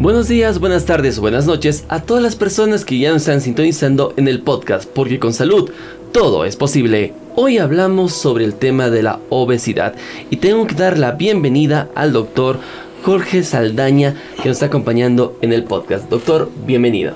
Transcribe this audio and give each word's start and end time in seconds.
Buenos 0.00 0.28
días, 0.28 0.60
buenas 0.60 0.84
tardes, 0.84 1.18
buenas 1.18 1.46
noches 1.46 1.84
a 1.88 2.00
todas 2.00 2.22
las 2.22 2.36
personas 2.36 2.84
que 2.84 3.00
ya 3.00 3.10
nos 3.10 3.22
están 3.22 3.40
sintonizando 3.40 4.14
en 4.16 4.28
el 4.28 4.42
podcast, 4.42 4.88
porque 4.88 5.18
con 5.18 5.34
salud 5.34 5.72
todo 6.12 6.44
es 6.44 6.54
posible. 6.54 7.14
Hoy 7.34 7.58
hablamos 7.58 8.12
sobre 8.12 8.44
el 8.44 8.54
tema 8.54 8.90
de 8.90 9.02
la 9.02 9.18
obesidad 9.28 9.96
y 10.30 10.36
tengo 10.36 10.68
que 10.68 10.76
dar 10.76 10.98
la 10.98 11.12
bienvenida 11.12 11.88
al 11.96 12.12
doctor 12.12 12.60
Jorge 13.02 13.42
Saldaña 13.42 14.14
que 14.40 14.48
nos 14.48 14.58
está 14.58 14.66
acompañando 14.66 15.36
en 15.42 15.52
el 15.52 15.64
podcast. 15.64 16.08
Doctor, 16.08 16.48
bienvenido. 16.64 17.14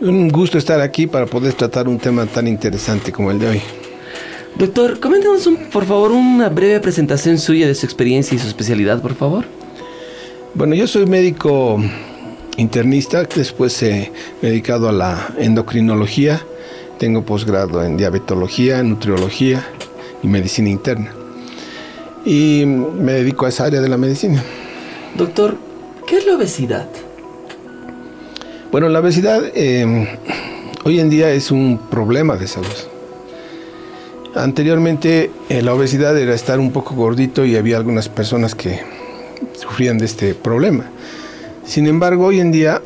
Un 0.00 0.28
gusto 0.28 0.58
estar 0.58 0.80
aquí 0.80 1.08
para 1.08 1.26
poder 1.26 1.54
tratar 1.54 1.88
un 1.88 1.98
tema 1.98 2.26
tan 2.26 2.46
interesante 2.46 3.10
como 3.10 3.32
el 3.32 3.40
de 3.40 3.48
hoy. 3.48 3.60
Doctor, 4.56 5.00
coméntanos 5.00 5.50
por 5.72 5.86
favor 5.86 6.12
una 6.12 6.48
breve 6.50 6.78
presentación 6.78 7.36
suya 7.38 7.66
de 7.66 7.74
su 7.74 7.84
experiencia 7.84 8.36
y 8.36 8.38
su 8.38 8.46
especialidad, 8.46 9.02
por 9.02 9.16
favor. 9.16 9.44
Bueno, 10.54 10.76
yo 10.76 10.86
soy 10.86 11.06
médico 11.06 11.82
internista, 12.62 13.24
después 13.24 13.82
he 13.82 14.10
dedicado 14.40 14.88
a 14.88 14.92
la 14.92 15.34
endocrinología, 15.38 16.42
tengo 16.98 17.24
posgrado 17.24 17.84
en 17.84 17.96
diabetología, 17.96 18.82
nutriología 18.82 19.66
y 20.22 20.28
medicina 20.28 20.70
interna. 20.70 21.12
Y 22.24 22.64
me 22.64 23.12
dedico 23.12 23.44
a 23.44 23.48
esa 23.48 23.64
área 23.64 23.80
de 23.80 23.88
la 23.88 23.98
medicina. 23.98 24.42
Doctor, 25.16 25.56
¿qué 26.06 26.16
es 26.18 26.26
la 26.26 26.36
obesidad? 26.36 26.88
Bueno, 28.70 28.88
la 28.88 29.00
obesidad 29.00 29.42
eh, 29.54 30.18
hoy 30.84 31.00
en 31.00 31.10
día 31.10 31.30
es 31.32 31.50
un 31.50 31.78
problema 31.90 32.36
de 32.36 32.46
salud. 32.46 32.68
Anteriormente 34.34 35.30
eh, 35.50 35.60
la 35.60 35.74
obesidad 35.74 36.16
era 36.16 36.32
estar 36.32 36.58
un 36.58 36.72
poco 36.72 36.94
gordito 36.94 37.44
y 37.44 37.56
había 37.56 37.76
algunas 37.76 38.08
personas 38.08 38.54
que 38.54 38.80
sufrían 39.60 39.98
de 39.98 40.06
este 40.06 40.34
problema. 40.34 40.86
Sin 41.64 41.86
embargo, 41.86 42.26
hoy 42.26 42.40
en 42.40 42.50
día 42.50 42.82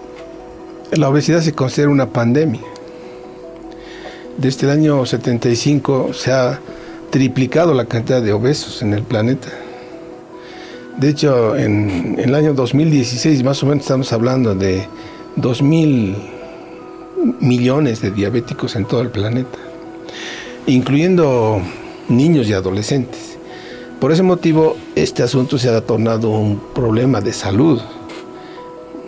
la 0.93 1.09
obesidad 1.09 1.41
se 1.41 1.53
considera 1.53 1.91
una 1.91 2.11
pandemia. 2.11 2.61
Desde 4.37 4.67
el 4.67 4.73
año 4.73 5.07
75 5.07 6.13
se 6.13 6.31
ha 6.31 6.61
triplicado 7.11 7.73
la 7.73 7.87
cantidad 7.87 8.21
de 8.21 8.33
obesos 8.33 8.83
en 8.83 8.93
el 8.93 9.03
planeta. 9.03 9.49
De 10.99 11.09
hecho, 11.09 11.57
en, 11.57 12.17
el 12.19 12.35
año 12.35 12.53
2016 12.53 13.43
más 13.45 13.63
o 13.63 13.67
menos 13.67 13.85
estamos 13.85 14.13
hablando 14.13 14.55
de 14.55 14.87
2 15.37 15.63
mil 15.63 16.17
millones 17.41 18.03
de 18.03 18.11
diabéticos 18.11 18.77
en 18.77 18.85
todo 18.85 19.01
el 19.01 19.09
planeta, 19.09 19.59
incluyendo 20.67 21.61
niños 22.09 22.49
y 22.49 22.53
adolescentes. 22.53 23.39
Por 24.01 24.13
ese 24.13 24.23
motivo, 24.23 24.77
este 24.95 25.23
asunto 25.23 25.57
se 25.57 25.71
ha 25.71 25.81
tornado 25.81 26.29
un 26.29 26.61
problema 26.75 27.23
de 27.23 27.33
salud 27.33 27.81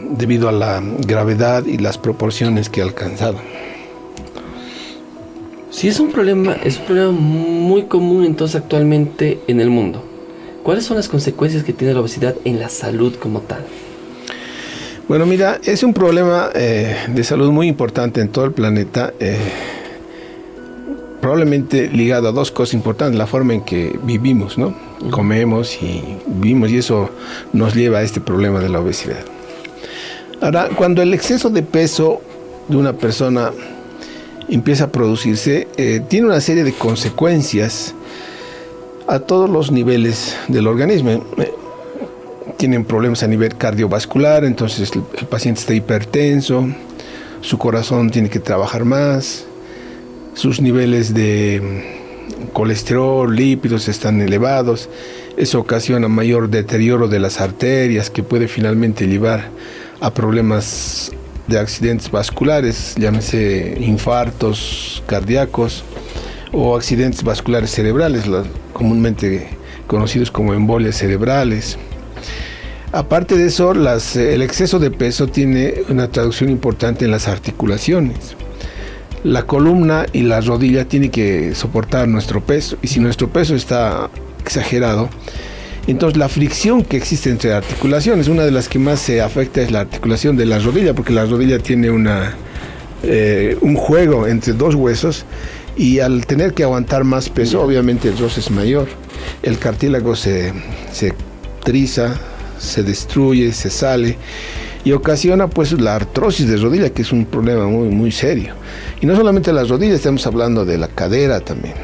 debido 0.08 0.48
a 0.48 0.52
la 0.52 0.82
gravedad 1.06 1.64
y 1.66 1.78
las 1.78 1.98
proporciones 1.98 2.68
que 2.68 2.80
ha 2.80 2.84
alcanzado. 2.84 3.38
Si 5.70 5.86
es 5.86 6.00
un 6.00 6.10
problema, 6.10 6.54
es 6.64 6.78
un 6.78 6.86
problema 6.86 7.12
muy 7.12 7.84
común 7.84 8.24
entonces 8.24 8.60
actualmente 8.60 9.38
en 9.46 9.60
el 9.60 9.70
mundo. 9.70 10.02
¿Cuáles 10.62 10.84
son 10.84 10.96
las 10.96 11.08
consecuencias 11.08 11.62
que 11.62 11.72
tiene 11.72 11.94
la 11.94 12.00
obesidad 12.00 12.34
en 12.44 12.58
la 12.58 12.68
salud 12.68 13.14
como 13.14 13.40
tal? 13.40 13.64
Bueno, 15.08 15.24
mira, 15.24 15.60
es 15.64 15.82
un 15.82 15.94
problema 15.94 16.50
eh, 16.54 16.96
de 17.08 17.24
salud 17.24 17.50
muy 17.50 17.68
importante 17.68 18.20
en 18.20 18.28
todo 18.28 18.44
el 18.44 18.52
planeta, 18.52 19.14
eh, 19.20 19.38
probablemente 21.20 21.88
ligado 21.88 22.28
a 22.28 22.32
dos 22.32 22.50
cosas 22.50 22.74
importantes, 22.74 23.16
la 23.16 23.26
forma 23.26 23.54
en 23.54 23.62
que 23.62 23.98
vivimos, 24.02 24.58
¿no? 24.58 24.74
Comemos 25.10 25.82
y 25.82 26.02
vivimos 26.26 26.70
y 26.70 26.78
eso 26.78 27.08
nos 27.52 27.74
lleva 27.74 27.98
a 27.98 28.02
este 28.02 28.20
problema 28.20 28.60
de 28.60 28.68
la 28.68 28.80
obesidad. 28.80 29.24
Ahora, 30.40 30.68
cuando 30.76 31.02
el 31.02 31.12
exceso 31.14 31.50
de 31.50 31.62
peso 31.62 32.20
de 32.68 32.76
una 32.76 32.92
persona 32.92 33.50
empieza 34.48 34.84
a 34.84 34.92
producirse, 34.92 35.66
eh, 35.76 36.00
tiene 36.08 36.28
una 36.28 36.40
serie 36.40 36.62
de 36.62 36.72
consecuencias 36.72 37.94
a 39.08 39.18
todos 39.18 39.50
los 39.50 39.72
niveles 39.72 40.36
del 40.46 40.68
organismo. 40.68 41.10
Eh, 41.10 41.52
tienen 42.56 42.84
problemas 42.84 43.22
a 43.22 43.26
nivel 43.26 43.56
cardiovascular, 43.56 44.44
entonces 44.44 44.90
el, 44.92 45.02
el, 45.18 45.26
paciente 45.26 45.60
está 45.60 45.74
hipertenso, 45.74 46.68
su 47.40 47.58
corazón 47.58 48.10
tiene 48.10 48.30
que 48.30 48.40
trabajar 48.40 48.84
más, 48.84 49.44
sus 50.34 50.60
niveles 50.60 51.14
de 51.14 51.60
mm, 51.62 52.46
colesterol, 52.52 53.34
lípidos 53.34 53.88
están 53.88 54.20
elevados, 54.20 54.88
eso 55.36 55.60
ocasiona 55.60 56.08
mayor 56.08 56.48
deterioro 56.48 57.08
de 57.08 57.20
las 57.20 57.40
arterias 57.40 58.10
que 58.10 58.22
puede 58.22 58.48
finalmente 58.48 59.06
llevar 59.06 59.40
a 59.40 59.50
problemas 60.14 61.12
de 61.46 61.58
accidentes 61.58 62.10
vasculares, 62.10 62.94
llámese 62.96 63.76
infartos 63.80 65.02
cardíacos 65.06 65.82
o 66.52 66.76
accidentes 66.76 67.22
vasculares 67.22 67.70
cerebrales, 67.70 68.24
comúnmente 68.72 69.48
conocidos 69.86 70.30
como 70.30 70.54
embolias 70.54 70.96
cerebrales. 70.96 71.78
Aparte 72.92 73.36
de 73.36 73.46
eso, 73.46 73.72
el 73.72 74.42
exceso 74.42 74.78
de 74.78 74.90
peso 74.90 75.26
tiene 75.26 75.74
una 75.88 76.08
traducción 76.08 76.48
importante 76.48 77.04
en 77.04 77.10
las 77.10 77.28
articulaciones. 77.28 78.36
La 79.24 79.42
columna 79.42 80.06
y 80.12 80.22
la 80.22 80.40
rodilla 80.40 80.86
tienen 80.86 81.10
que 81.10 81.54
soportar 81.54 82.08
nuestro 82.08 82.40
peso 82.40 82.78
y 82.80 82.88
si 82.88 83.00
nuestro 83.00 83.28
peso 83.28 83.54
está 83.54 84.08
exagerado, 84.40 85.10
entonces 85.92 86.18
la 86.18 86.28
fricción 86.28 86.82
que 86.82 86.96
existe 86.96 87.30
entre 87.30 87.52
articulaciones, 87.52 88.28
una 88.28 88.44
de 88.44 88.50
las 88.50 88.68
que 88.68 88.78
más 88.78 89.00
se 89.00 89.20
afecta 89.20 89.62
es 89.62 89.70
la 89.70 89.80
articulación 89.80 90.36
de 90.36 90.46
la 90.46 90.58
rodilla, 90.58 90.94
porque 90.94 91.12
la 91.12 91.24
rodilla 91.24 91.58
tiene 91.58 91.90
una, 91.90 92.34
eh, 93.02 93.56
un 93.60 93.74
juego 93.74 94.26
entre 94.26 94.52
dos 94.52 94.74
huesos 94.74 95.24
y 95.76 96.00
al 96.00 96.26
tener 96.26 96.52
que 96.54 96.64
aguantar 96.64 97.04
más 97.04 97.28
peso, 97.28 97.62
obviamente 97.62 98.08
el 98.08 98.18
roce 98.18 98.40
es 98.40 98.50
mayor. 98.50 98.88
El 99.42 99.58
cartílago 99.58 100.14
se, 100.16 100.52
se 100.92 101.14
triza, 101.64 102.14
se 102.58 102.82
destruye, 102.82 103.52
se 103.52 103.70
sale 103.70 104.18
y 104.84 104.92
ocasiona 104.92 105.48
pues 105.48 105.72
la 105.72 105.96
artrosis 105.96 106.48
de 106.48 106.56
rodilla, 106.56 106.90
que 106.90 107.02
es 107.02 107.12
un 107.12 107.26
problema 107.26 107.66
muy, 107.66 107.88
muy 107.88 108.12
serio. 108.12 108.54
Y 109.00 109.06
no 109.06 109.16
solamente 109.16 109.52
las 109.52 109.68
rodillas, 109.68 109.96
estamos 109.96 110.26
hablando 110.26 110.64
de 110.64 110.78
la 110.78 110.88
cadera 110.88 111.40
también. 111.40 111.74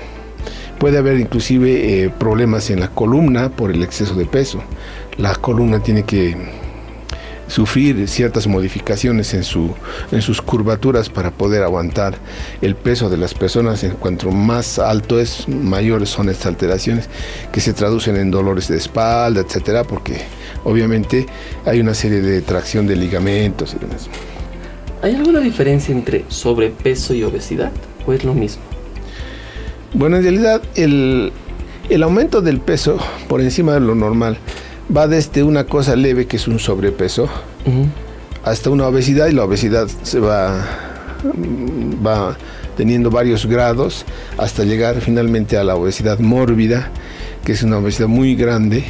Puede 0.78 0.98
haber 0.98 1.18
inclusive 1.18 2.04
eh, 2.04 2.10
problemas 2.10 2.70
en 2.70 2.80
la 2.80 2.88
columna 2.88 3.48
por 3.48 3.70
el 3.70 3.82
exceso 3.82 4.14
de 4.14 4.26
peso. 4.26 4.62
La 5.16 5.34
columna 5.34 5.80
tiene 5.80 6.02
que 6.02 6.36
sufrir 7.46 8.08
ciertas 8.08 8.46
modificaciones 8.46 9.34
en, 9.34 9.44
su, 9.44 9.70
en 10.12 10.22
sus 10.22 10.40
curvaturas 10.40 11.08
para 11.08 11.30
poder 11.30 11.62
aguantar 11.62 12.16
el 12.62 12.74
peso 12.74 13.10
de 13.10 13.16
las 13.16 13.34
personas. 13.34 13.84
En 13.84 13.92
cuanto 13.92 14.30
más 14.30 14.78
alto 14.78 15.20
es, 15.20 15.48
mayores 15.48 16.08
son 16.08 16.28
estas 16.28 16.46
alteraciones 16.46 17.08
que 17.52 17.60
se 17.60 17.72
traducen 17.72 18.16
en 18.16 18.30
dolores 18.30 18.68
de 18.68 18.76
espalda, 18.76 19.40
etcétera, 19.40 19.84
porque 19.84 20.22
obviamente 20.64 21.26
hay 21.64 21.80
una 21.80 21.94
serie 21.94 22.20
de 22.20 22.40
tracción 22.42 22.86
de 22.86 22.96
ligamentos 22.96 23.74
y 23.74 23.78
demás. 23.78 24.08
¿Hay 25.02 25.14
alguna 25.14 25.40
diferencia 25.40 25.94
entre 25.94 26.24
sobrepeso 26.28 27.12
y 27.14 27.22
obesidad 27.24 27.72
o 28.06 28.12
es 28.12 28.24
lo 28.24 28.32
mismo? 28.32 28.73
Bueno, 29.94 30.16
en 30.16 30.24
realidad 30.24 30.60
el, 30.74 31.32
aumento 32.02 32.42
del 32.42 32.58
peso 32.58 32.98
por 33.28 33.40
encima 33.40 33.74
de 33.74 33.80
lo 33.80 33.94
normal 33.94 34.38
va 34.94 35.06
desde 35.06 35.44
una 35.44 35.64
cosa 35.64 35.94
leve 35.94 36.26
que 36.26 36.36
es 36.36 36.48
un 36.48 36.58
sobrepeso 36.58 37.28
hasta 38.42 38.70
una 38.70 38.88
obesidad 38.88 39.28
y 39.28 39.32
la 39.32 39.44
obesidad 39.44 39.86
se 40.02 40.18
va, 40.18 40.66
va 42.04 42.36
teniendo 42.76 43.08
varios 43.08 43.46
grados 43.46 44.04
hasta 44.36 44.64
llegar 44.64 45.00
finalmente 45.00 45.56
a 45.56 45.62
la 45.62 45.76
obesidad 45.76 46.18
mórbida, 46.18 46.90
que 47.44 47.52
es 47.52 47.62
una 47.62 47.78
obesidad 47.78 48.08
muy 48.08 48.34
grande 48.34 48.82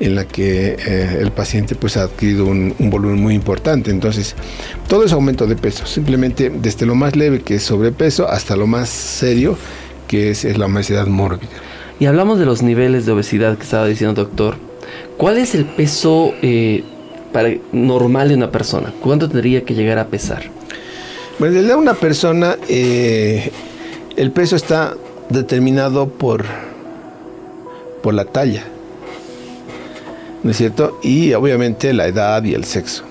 en 0.00 0.14
la 0.14 0.24
que 0.24 0.76
eh, 0.78 1.18
el 1.20 1.30
paciente 1.30 1.74
pues 1.74 1.98
ha 1.98 2.04
adquirido 2.04 2.46
un, 2.46 2.74
un, 2.78 2.90
volumen 2.90 3.22
muy 3.22 3.34
importante. 3.34 3.90
Entonces, 3.90 4.34
todo 4.88 5.04
es 5.04 5.12
aumento 5.12 5.46
de 5.46 5.56
peso, 5.56 5.86
simplemente 5.86 6.50
desde 6.50 6.86
lo 6.86 6.94
más 6.94 7.16
leve 7.16 7.40
que 7.40 7.56
es 7.56 7.62
sobrepeso 7.62 8.28
hasta 8.28 8.56
lo 8.56 8.66
más 8.66 8.88
serio 8.88 9.56
que 10.06 10.30
es, 10.30 10.44
la 10.58 10.66
obesidad 10.66 11.06
mórbida. 11.06 11.50
Y 11.98 12.06
hablamos 12.06 12.38
de 12.38 12.46
los 12.46 12.62
niveles 12.62 13.06
de 13.06 13.12
obesidad 13.12 13.56
que 13.56 13.64
estaba 13.64 13.86
diciendo 13.86 14.14
doctor. 14.14 14.56
¿Cuál 15.16 15.38
es 15.38 15.54
el 15.54 15.64
peso 15.64 16.34
eh, 16.42 16.84
para 17.32 17.50
normal 17.72 18.28
de 18.28 18.34
una 18.34 18.50
persona? 18.50 18.92
¿Cuánto 19.00 19.28
tendría 19.28 19.64
que 19.64 19.74
llegar 19.74 19.98
a 19.98 20.06
pesar? 20.06 20.44
Bueno, 21.38 21.52
en 21.52 21.60
realidad 21.60 21.78
una 21.78 21.94
persona, 21.94 22.56
eh, 22.68 23.50
el 24.16 24.30
peso 24.30 24.56
está 24.56 24.94
determinado 25.28 26.08
por, 26.08 26.44
por 28.02 28.14
la 28.14 28.24
talla, 28.24 28.64
¿no 30.42 30.50
es 30.50 30.56
cierto? 30.56 30.98
Y 31.02 31.32
obviamente 31.34 31.92
la 31.92 32.06
edad 32.06 32.42
y 32.44 32.54
el 32.54 32.64
sexo. 32.64 33.04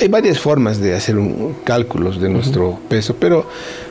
Hay 0.00 0.08
varias 0.08 0.38
formas 0.38 0.80
de 0.80 0.94
hacer 0.94 1.16
un, 1.16 1.56
cálculos 1.64 2.20
de 2.20 2.28
nuestro 2.28 2.78
peso, 2.88 3.16
pero 3.18 3.46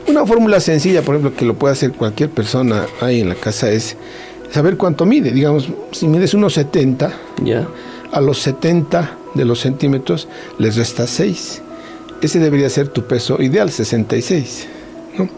una 0.08 0.26
fórmula 0.26 0.60
sencilla, 0.60 1.02
por 1.02 1.16
ejemplo, 1.16 1.36
que 1.38 1.46
lo 1.46 1.56
puede 1.56 1.74
hacer 1.74 1.92
cualquier 1.94 2.30
persona 2.30 2.86
ahí 3.00 3.22
en 3.22 3.30
la 3.30 3.36
casa 3.36 3.70
es 3.72 3.96
saber 4.52 4.78
cuánto 4.78 5.06
mide. 5.06 5.32
Digamos, 5.32 5.70
si 5.92 6.08
mides 6.08 6.34
unos 6.34 6.54
70, 6.54 7.14
¿Ya? 7.44 7.68
a 8.12 8.22
los 8.22 8.40
70 8.40 9.18
de 9.34 9.46
los 9.46 9.60
centímetros 9.60 10.28
les 10.58 10.76
resta 10.76 11.08
6. 11.08 11.62
Ese 12.22 12.40
debería 12.40 12.70
ser 12.70 12.90
tu 12.90 13.06
peso 13.06 13.42
ideal, 13.42 13.72
66. 13.72 14.68
¿no? 15.18 15.30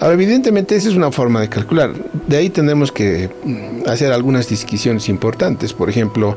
Ahora, 0.00 0.14
evidentemente, 0.14 0.74
esa 0.74 0.88
es 0.88 0.96
una 0.96 1.12
forma 1.12 1.40
de 1.40 1.48
calcular. 1.48 1.92
De 2.26 2.36
ahí 2.36 2.50
tenemos 2.50 2.90
que 2.90 3.30
mm, 3.44 3.88
hacer 3.88 4.12
algunas 4.12 4.48
disquisiciones 4.48 5.08
importantes. 5.08 5.72
Por 5.72 5.88
ejemplo, 5.88 6.36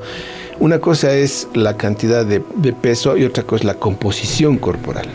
una 0.60 0.80
cosa 0.80 1.14
es 1.14 1.48
la 1.54 1.78
cantidad 1.78 2.26
de, 2.26 2.44
de 2.56 2.74
peso 2.74 3.18
y 3.18 3.26
otra 3.26 3.44
cosa 3.44 3.62
es 3.62 3.66
la 3.66 3.76
composición 3.76 4.58
corporal. 4.58 5.08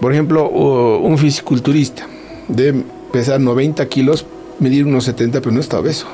Por 0.00 0.12
ejemplo, 0.12 0.48
un 0.48 1.16
fisiculturista 1.18 2.06
debe 2.48 2.84
pesar 3.12 3.40
90 3.40 3.86
kilos, 3.88 4.26
medir 4.58 4.86
unos 4.86 5.04
70, 5.04 5.40
pero 5.40 5.52
no 5.52 5.60
está 5.60 5.78
obeso. 5.78 6.06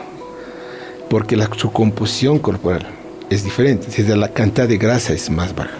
Porque 1.08 1.36
la, 1.36 1.48
su 1.56 1.72
composición 1.72 2.38
corporal 2.38 2.86
es 3.30 3.42
diferente, 3.42 3.88
es 3.88 3.96
decir, 3.96 4.16
la 4.16 4.28
cantidad 4.28 4.68
de 4.68 4.78
grasa 4.78 5.12
es 5.12 5.30
más 5.30 5.54
baja. 5.54 5.76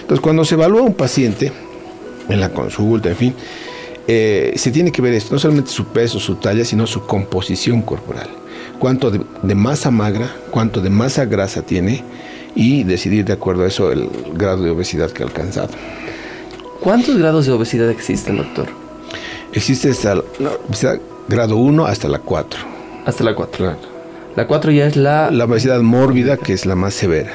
Entonces, 0.00 0.20
cuando 0.20 0.44
se 0.44 0.54
evalúa 0.54 0.82
un 0.82 0.94
paciente, 0.94 1.52
en 2.28 2.40
la 2.40 2.50
consulta, 2.50 3.10
en 3.10 3.16
fin, 3.16 3.34
eh, 4.06 4.52
se 4.56 4.70
tiene 4.70 4.92
que 4.92 5.00
ver 5.00 5.14
esto, 5.14 5.34
no 5.34 5.38
solamente 5.38 5.70
su 5.70 5.86
peso, 5.86 6.20
su 6.20 6.36
talla, 6.36 6.64
sino 6.64 6.86
su 6.86 7.06
composición 7.06 7.82
corporal. 7.82 8.28
Cuánto 8.78 9.10
de, 9.10 9.20
de 9.46 9.54
masa 9.54 9.90
magra, 9.90 10.30
cuánto 10.50 10.80
de 10.80 10.90
masa 10.90 11.24
grasa 11.24 11.62
tiene 11.62 12.02
y 12.54 12.84
decidir 12.84 13.24
de 13.24 13.32
acuerdo 13.32 13.64
a 13.64 13.68
eso 13.68 13.92
el 13.92 14.08
grado 14.34 14.62
de 14.62 14.70
obesidad 14.70 15.10
que 15.10 15.22
ha 15.22 15.26
alcanzado. 15.26 15.70
¿Cuántos 16.80 17.16
grados 17.16 17.46
de 17.46 17.52
obesidad 17.52 17.88
existen, 17.90 18.36
doctor? 18.36 18.68
Existe 19.52 19.90
hasta 19.90 20.16
la 20.16 20.52
obesidad 20.68 21.00
grado 21.28 21.56
1 21.56 21.86
hasta 21.86 22.08
la 22.08 22.18
4. 22.18 22.60
Hasta 23.06 23.24
la 23.24 23.34
4. 23.34 23.56
Claro. 23.56 23.78
La 24.36 24.46
4 24.46 24.72
ya 24.72 24.86
es 24.86 24.96
la... 24.96 25.30
La 25.30 25.44
obesidad 25.44 25.80
mórbida, 25.80 26.36
que 26.36 26.52
es 26.52 26.66
la 26.66 26.74
más 26.74 26.94
severa. 26.94 27.32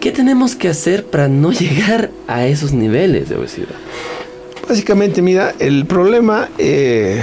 ¿Qué 0.00 0.12
tenemos 0.12 0.54
que 0.54 0.68
hacer 0.68 1.06
para 1.06 1.28
no 1.28 1.52
llegar 1.52 2.10
a 2.28 2.46
esos 2.46 2.72
niveles 2.72 3.28
de 3.28 3.36
obesidad? 3.36 3.68
Básicamente, 4.68 5.20
mira, 5.20 5.54
el 5.58 5.84
problema 5.86 6.48
eh, 6.58 7.20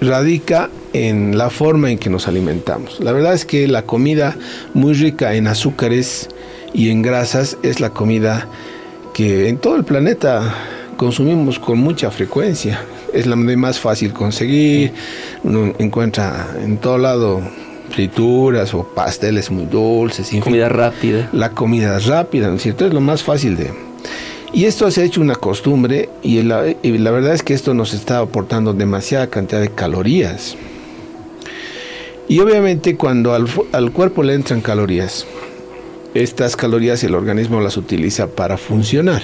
radica 0.00 0.70
en 0.92 1.36
la 1.36 1.50
forma 1.50 1.90
en 1.90 1.98
que 1.98 2.10
nos 2.10 2.28
alimentamos. 2.28 3.00
La 3.00 3.12
verdad 3.12 3.34
es 3.34 3.44
que 3.44 3.68
la 3.68 3.82
comida 3.82 4.36
muy 4.74 4.94
rica 4.94 5.34
en 5.34 5.46
azúcares 5.46 6.28
y 6.72 6.90
en 6.90 7.02
grasas 7.02 7.56
es 7.62 7.80
la 7.80 7.90
comida 7.90 8.48
que 9.14 9.48
en 9.48 9.58
todo 9.58 9.76
el 9.76 9.84
planeta 9.84 10.54
consumimos 10.96 11.58
con 11.58 11.78
mucha 11.78 12.10
frecuencia. 12.10 12.80
Es 13.12 13.26
la 13.26 13.36
más 13.36 13.78
fácil 13.78 14.12
conseguir. 14.12 14.92
Uno 15.42 15.72
encuentra 15.78 16.48
en 16.62 16.78
todo 16.78 16.98
lado 16.98 17.40
frituras 17.90 18.74
o 18.74 18.84
pasteles 18.84 19.50
muy 19.50 19.66
dulces. 19.66 20.28
fin. 20.28 20.40
Comida 20.40 20.68
rápida. 20.68 21.28
La 21.32 21.50
comida 21.50 21.98
rápida, 21.98 22.48
¿no 22.48 22.56
es 22.56 22.62
cierto? 22.62 22.86
Es 22.86 22.92
lo 22.92 23.00
más 23.00 23.22
fácil 23.22 23.56
de... 23.56 23.85
Y 24.56 24.64
esto 24.64 24.90
se 24.90 25.02
ha 25.02 25.04
hecho 25.04 25.20
una 25.20 25.34
costumbre 25.34 26.08
y 26.22 26.40
la, 26.40 26.62
verdad 26.62 27.34
es 27.34 27.42
que 27.42 27.52
esto 27.52 27.74
nos 27.74 27.92
está 27.92 28.20
aportando 28.20 28.72
demasiada 28.72 29.26
cantidad 29.26 29.60
de 29.60 29.68
calorías. 29.68 30.56
Y 32.26 32.40
obviamente 32.40 32.96
cuando 32.96 33.34
al, 33.34 33.46
al 33.72 33.92
cuerpo 33.92 34.22
le 34.22 34.32
entran 34.32 34.62
calorías, 34.62 35.26
estas 36.14 36.56
calorías 36.56 37.04
el 37.04 37.14
organismo 37.14 37.60
las 37.60 37.76
utiliza 37.76 38.28
para 38.28 38.56
funcionar. 38.56 39.20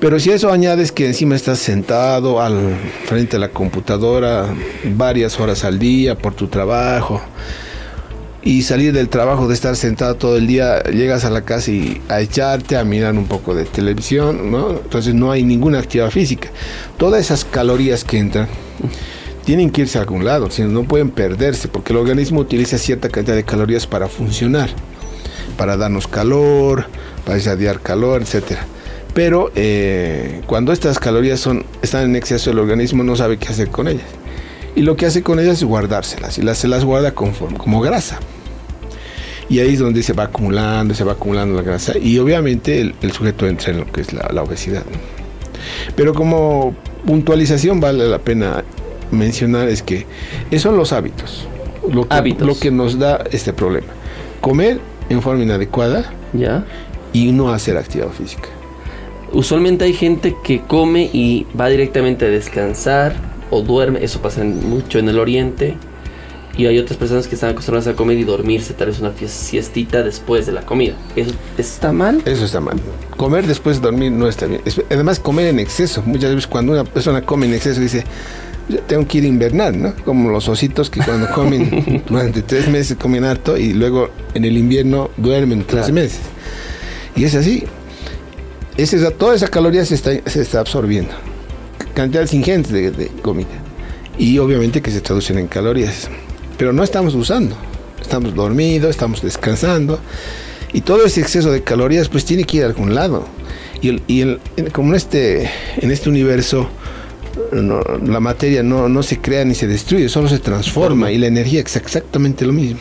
Pero 0.00 0.20
si 0.20 0.32
a 0.32 0.34
eso 0.34 0.52
añades 0.52 0.92
que 0.92 1.06
encima 1.06 1.34
estás 1.34 1.58
sentado 1.58 2.42
al 2.42 2.76
frente 3.06 3.36
de 3.36 3.40
la 3.40 3.48
computadora 3.48 4.54
varias 4.84 5.40
horas 5.40 5.64
al 5.64 5.78
día 5.78 6.18
por 6.18 6.34
tu 6.34 6.48
trabajo, 6.48 7.22
y 8.44 8.62
salir 8.62 8.92
del 8.92 9.08
trabajo 9.08 9.46
de 9.46 9.54
estar 9.54 9.76
sentado 9.76 10.16
todo 10.16 10.36
el 10.36 10.46
día, 10.46 10.82
llegas 10.84 11.24
a 11.24 11.30
la 11.30 11.42
casa 11.42 11.70
y 11.70 12.00
a 12.08 12.20
echarte 12.20 12.76
a 12.76 12.84
mirar 12.84 13.14
un 13.14 13.26
poco 13.26 13.54
de 13.54 13.64
televisión. 13.64 14.52
Entonces 14.82 15.14
no 15.14 15.30
hay 15.30 15.44
ninguna 15.44 15.78
actividad 15.78 16.10
física. 16.10 16.48
Todas 16.98 17.20
esas 17.20 17.44
calorías 17.44 18.02
que 18.04 18.18
entran 18.18 18.48
tienen 19.44 19.70
que 19.70 19.82
irse 19.82 19.98
a 19.98 20.02
algún 20.02 20.24
lado, 20.24 20.50
si 20.50 20.62
no, 20.62 20.68
no 20.68 20.84
pueden 20.84 21.10
perderse, 21.10 21.68
porque 21.68 21.92
el 21.92 21.98
organismo 21.98 22.40
utiliza 22.40 22.78
cierta 22.78 23.08
cantidad 23.08 23.36
de 23.36 23.44
calorías 23.44 23.86
para 23.86 24.08
funcionar, 24.08 24.70
para 25.56 25.76
darnos 25.76 26.08
calor, 26.08 26.86
para 27.24 27.38
irradiar 27.38 27.80
calor, 27.80 28.22
etcétera. 28.22 28.66
Pero 29.14 29.52
eh, 29.54 30.40
cuando 30.46 30.72
estas 30.72 30.98
calorías 30.98 31.38
son, 31.38 31.64
están 31.82 32.04
en 32.04 32.16
exceso, 32.16 32.50
el 32.50 32.58
organismo 32.58 33.04
no 33.04 33.14
sabe 33.14 33.36
qué 33.36 33.48
hacer 33.48 33.68
con 33.68 33.88
ellas. 33.88 34.06
Y 34.74 34.82
lo 34.82 34.96
que 34.96 35.06
hace 35.06 35.22
con 35.22 35.38
ellas 35.38 35.58
es 35.58 35.64
guardárselas. 35.64 36.38
Y 36.38 36.42
las, 36.42 36.58
se 36.58 36.68
las 36.68 36.84
guarda 36.84 37.12
conforme, 37.12 37.58
como 37.58 37.80
grasa. 37.80 38.20
Y 39.52 39.60
ahí 39.60 39.74
es 39.74 39.80
donde 39.80 40.02
se 40.02 40.14
va 40.14 40.24
acumulando, 40.24 40.94
se 40.94 41.04
va 41.04 41.12
acumulando 41.12 41.56
la 41.56 41.62
grasa. 41.62 41.98
Y 41.98 42.18
obviamente 42.18 42.80
el, 42.80 42.94
el 43.02 43.12
sujeto 43.12 43.46
entra 43.46 43.70
en 43.72 43.80
lo 43.80 43.92
que 43.92 44.00
es 44.00 44.14
la, 44.14 44.30
la 44.32 44.42
obesidad. 44.42 44.82
¿no? 44.90 44.98
Pero 45.94 46.14
como 46.14 46.74
puntualización 47.06 47.78
vale 47.78 48.08
la 48.08 48.18
pena 48.18 48.64
mencionar 49.10 49.68
es 49.68 49.82
que 49.82 50.06
esos 50.50 50.62
son 50.62 50.76
los 50.78 50.94
hábitos. 50.94 51.46
Lo 51.92 52.08
que, 52.08 52.14
Hábitos. 52.14 52.46
lo 52.46 52.58
que 52.58 52.70
nos 52.70 52.98
da 52.98 53.24
este 53.30 53.52
problema. 53.52 53.88
Comer 54.40 54.80
en 55.10 55.20
forma 55.20 55.42
inadecuada 55.42 56.10
¿Ya? 56.32 56.64
y 57.12 57.32
no 57.32 57.52
hacer 57.52 57.76
actividad 57.76 58.08
física. 58.08 58.48
Usualmente 59.32 59.84
hay 59.84 59.92
gente 59.92 60.34
que 60.42 60.60
come 60.62 61.10
y 61.12 61.46
va 61.60 61.68
directamente 61.68 62.24
a 62.24 62.28
descansar 62.28 63.14
o 63.50 63.60
duerme. 63.60 64.02
Eso 64.02 64.22
pasa 64.22 64.44
mucho 64.44 64.98
en 64.98 65.08
el 65.10 65.18
oriente. 65.18 65.74
Y 66.56 66.66
hay 66.66 66.78
otras 66.78 66.98
personas 66.98 67.26
que 67.28 67.34
están 67.34 67.50
acostumbradas 67.50 67.86
a 67.92 67.96
comer 67.96 68.18
y 68.18 68.24
dormirse, 68.24 68.74
tal 68.74 68.88
vez 68.88 69.00
una 69.00 69.12
siestita 69.26 70.02
después 70.02 70.44
de 70.44 70.52
la 70.52 70.60
comida. 70.66 70.94
¿Eso 71.16 71.32
está 71.56 71.92
mal? 71.92 72.22
Eso 72.26 72.44
está 72.44 72.60
mal. 72.60 72.76
Comer 73.16 73.46
después 73.46 73.76
de 73.76 73.82
dormir 73.82 74.12
no 74.12 74.28
está 74.28 74.46
bien. 74.46 74.60
Es- 74.66 74.82
Además, 74.90 75.18
comer 75.18 75.46
en 75.46 75.58
exceso. 75.60 76.02
Muchas 76.04 76.30
veces 76.34 76.46
cuando 76.46 76.72
una 76.72 76.84
persona 76.84 77.22
come 77.22 77.46
en 77.46 77.54
exceso 77.54 77.80
dice, 77.80 78.04
"Ya 78.68 78.80
tengo 78.80 79.06
que 79.08 79.18
ir 79.18 79.24
a 79.24 79.28
invernar, 79.28 79.74
¿no? 79.74 79.94
Como 80.04 80.28
los 80.30 80.46
ositos 80.48 80.90
que 80.90 81.00
cuando 81.00 81.26
comen 81.34 82.02
durante 82.06 82.42
tres 82.42 82.68
meses 82.68 82.98
comen 83.00 83.24
harto 83.24 83.56
y 83.56 83.72
luego 83.72 84.10
en 84.34 84.44
el 84.44 84.58
invierno 84.58 85.10
duermen 85.16 85.60
tres 85.66 85.86
Claro. 85.86 85.94
meses. 85.94 86.20
Y 87.16 87.24
es 87.24 87.34
así. 87.34 87.64
Esa, 88.76 88.96
esa- 88.96 89.10
toda 89.10 89.34
esa 89.34 89.48
caloría 89.48 89.86
se 89.86 89.94
está, 89.94 90.10
se 90.26 90.42
está 90.42 90.60
absorbiendo. 90.60 91.12
Cantidades 91.94 92.34
ingentes 92.34 92.72
de, 92.72 92.90
de 92.90 93.06
comida. 93.22 93.48
Y 94.18 94.36
obviamente 94.38 94.82
que 94.82 94.90
se 94.90 95.00
traducen 95.00 95.38
en 95.38 95.46
calorías. 95.46 96.08
Pero 96.62 96.72
no 96.72 96.84
estamos 96.84 97.16
usando. 97.16 97.56
Estamos 98.00 98.36
dormidos, 98.36 98.90
estamos 98.90 99.20
descansando. 99.20 99.98
Y 100.72 100.82
todo 100.82 101.04
ese 101.04 101.20
exceso 101.20 101.50
de 101.50 101.64
calorías 101.64 102.08
pues 102.08 102.24
tiene 102.24 102.44
que 102.44 102.58
ir 102.58 102.62
a 102.62 102.66
algún 102.66 102.94
lado. 102.94 103.24
Y, 103.80 103.88
el- 103.88 104.02
y 104.06 104.20
el- 104.20 104.38
en- 104.56 104.70
como 104.70 104.90
en 104.90 104.94
este, 104.94 105.50
en 105.78 105.90
este 105.90 106.08
universo 106.08 106.68
no- 107.50 107.82
la 108.06 108.20
materia 108.20 108.62
no, 108.62 108.88
no 108.88 109.02
se 109.02 109.18
crea 109.20 109.44
ni 109.44 109.56
se 109.56 109.66
destruye, 109.66 110.08
solo 110.08 110.28
se 110.28 110.38
transforma 110.38 111.10
y 111.10 111.18
la 111.18 111.26
energía 111.26 111.62
es 111.62 111.74
exactamente 111.74 112.46
lo 112.46 112.52
mismo. 112.52 112.78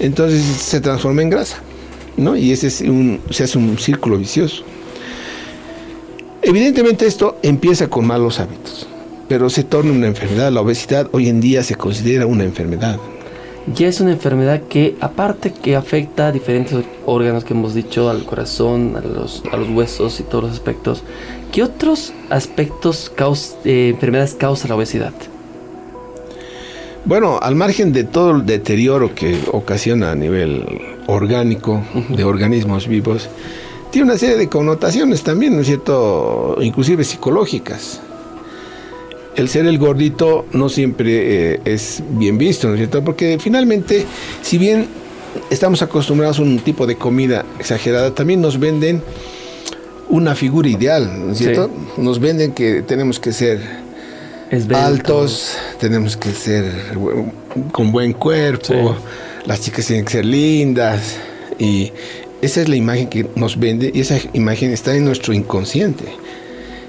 Entonces 0.00 0.42
se 0.42 0.80
transforma 0.80 1.22
en 1.22 1.30
grasa. 1.30 1.58
¿no? 2.16 2.36
Y 2.36 2.50
ese 2.50 2.66
es 2.66 2.80
un, 2.80 3.20
se 3.30 3.44
hace 3.44 3.56
un 3.56 3.78
círculo 3.78 4.18
vicioso. 4.18 4.64
Evidentemente 6.42 7.06
esto 7.06 7.38
empieza 7.44 7.88
con 7.88 8.04
malos 8.04 8.40
hábitos, 8.40 8.88
pero 9.28 9.50
se 9.50 9.64
torna 9.64 9.92
una 9.92 10.06
enfermedad. 10.06 10.50
La 10.52 10.60
obesidad 10.60 11.08
hoy 11.12 11.28
en 11.28 11.40
día 11.40 11.62
se 11.62 11.74
considera 11.74 12.26
una 12.26 12.44
enfermedad. 12.44 12.98
Ya 13.74 13.88
es 13.88 14.00
una 14.00 14.12
enfermedad 14.12 14.62
que, 14.68 14.94
aparte 15.00 15.52
que 15.52 15.74
afecta 15.74 16.28
a 16.28 16.32
diferentes 16.32 16.84
órganos 17.04 17.44
que 17.44 17.52
hemos 17.52 17.74
dicho, 17.74 18.08
al 18.08 18.24
corazón, 18.24 18.94
a 18.96 19.00
los, 19.00 19.42
a 19.50 19.56
los 19.56 19.68
huesos 19.70 20.20
y 20.20 20.22
todos 20.22 20.44
los 20.44 20.52
aspectos, 20.52 21.02
¿qué 21.50 21.64
otros 21.64 22.12
aspectos, 22.30 23.10
caus- 23.16 23.56
eh, 23.64 23.88
enfermedades 23.92 24.34
causa 24.34 24.68
la 24.68 24.76
obesidad? 24.76 25.12
Bueno, 27.04 27.38
al 27.42 27.54
margen 27.56 27.92
de 27.92 28.04
todo 28.04 28.32
el 28.32 28.46
deterioro 28.46 29.14
que 29.14 29.38
ocasiona 29.52 30.12
a 30.12 30.14
nivel 30.14 30.64
orgánico 31.08 31.82
de 32.08 32.22
organismos 32.24 32.86
vivos, 32.86 33.28
tiene 33.90 34.10
una 34.10 34.18
serie 34.18 34.36
de 34.36 34.48
connotaciones 34.48 35.22
también, 35.22 35.54
¿no 35.54 35.62
es 35.62 35.68
cierto? 35.68 36.56
Inclusive 36.60 37.02
psicológicas. 37.04 38.00
El 39.36 39.48
ser 39.48 39.66
el 39.66 39.78
gordito 39.78 40.46
no 40.52 40.68
siempre 40.68 41.54
eh, 41.54 41.60
es 41.64 42.02
bien 42.10 42.38
visto, 42.38 42.68
¿no 42.68 42.74
es 42.74 42.78
cierto? 42.78 43.04
Porque 43.04 43.38
finalmente, 43.38 44.06
si 44.42 44.56
bien 44.56 44.88
estamos 45.50 45.82
acostumbrados 45.82 46.38
a 46.38 46.42
un 46.42 46.58
tipo 46.58 46.86
de 46.86 46.96
comida 46.96 47.44
exagerada, 47.58 48.14
también 48.14 48.40
nos 48.40 48.58
venden 48.58 49.02
una 50.08 50.34
figura 50.34 50.68
ideal, 50.68 51.26
¿no 51.26 51.32
es 51.32 51.38
cierto? 51.38 51.70
Nos 51.96 52.20
venden 52.20 52.52
que 52.52 52.82
tenemos 52.82 53.20
que 53.20 53.32
ser 53.32 53.60
altos, 54.74 55.56
tenemos 55.80 56.16
que 56.16 56.30
ser 56.30 56.64
con 57.72 57.92
buen 57.92 58.12
cuerpo, 58.12 58.96
las 59.44 59.60
chicas 59.60 59.86
tienen 59.86 60.04
que 60.04 60.12
ser 60.12 60.24
lindas 60.24 61.16
y 61.58 61.92
esa 62.42 62.62
es 62.62 62.68
la 62.68 62.76
imagen 62.76 63.08
que 63.08 63.26
nos 63.34 63.58
vende 63.58 63.90
y 63.92 64.00
esa 64.00 64.18
imagen 64.32 64.72
está 64.72 64.94
en 64.94 65.04
nuestro 65.04 65.32
inconsciente. 65.32 66.04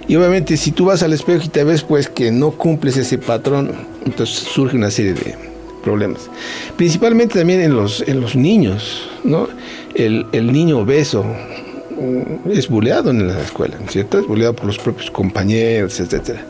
Y 0.08 0.16
obviamente 0.16 0.56
si 0.56 0.72
tú 0.72 0.86
vas 0.86 1.04
al 1.04 1.14
espejo 1.14 1.44
y 1.46 1.50
te 1.50 1.64
ves 1.64 1.84
pues 1.84 2.08
que 2.08 2.32
no 2.32 2.52
cumples 2.52 2.96
ese 2.98 3.18
patrón, 3.18 3.72
entonces 4.06 4.38
surge 4.38 4.78
una 4.78 4.90
serie 4.90 5.14
de 5.14 5.36
problemas. 5.84 6.30
Principalmente 6.78 7.40
también 7.40 7.62
en 7.62 7.76
los, 7.76 8.02
en 8.08 8.22
los 8.22 8.36
niños, 8.36 9.10
¿no? 9.24 9.48
El, 9.96 10.26
el 10.32 10.52
niño 10.52 10.80
obeso 10.80 11.24
mm, 11.24 12.52
es 12.52 12.70
buleado 12.70 13.10
en 13.10 13.28
la 13.28 13.42
escuela, 13.42 13.78
¿cierto? 13.90 14.20
Es 14.20 14.28
buleado 14.28 14.54
por 14.54 14.66
los 14.66 14.78
propios 14.78 15.12
compañeros, 15.12 16.00
etcétera, 16.00 16.46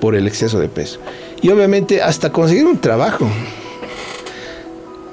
por 0.00 0.14
el 0.14 0.26
exceso 0.26 0.58
de 0.58 0.68
peso. 0.68 0.98
Y 1.42 1.50
obviamente 1.50 2.00
hasta 2.00 2.32
conseguir 2.32 2.64
un 2.64 2.78
trabajo. 2.78 3.28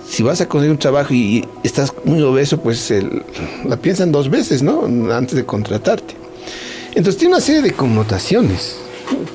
Si 0.08 0.24
vas 0.24 0.42
a 0.42 0.48
conseguir 0.48 0.72
un 0.72 0.80
trabajo 0.80 1.14
y 1.14 1.46
estás 1.64 1.94
muy 2.04 2.22
obeso, 2.22 2.62
pues 2.62 2.94
la 3.66 3.78
piensan 3.78 4.12
dos 4.12 4.30
veces, 4.30 4.62
¿no? 4.62 4.86
Antes 5.14 5.36
de 5.36 5.46
contratarte. 5.46 6.21
Entonces 6.94 7.18
tiene 7.18 7.36
una 7.36 7.42
serie 7.42 7.62
de 7.62 7.72
connotaciones 7.72 8.78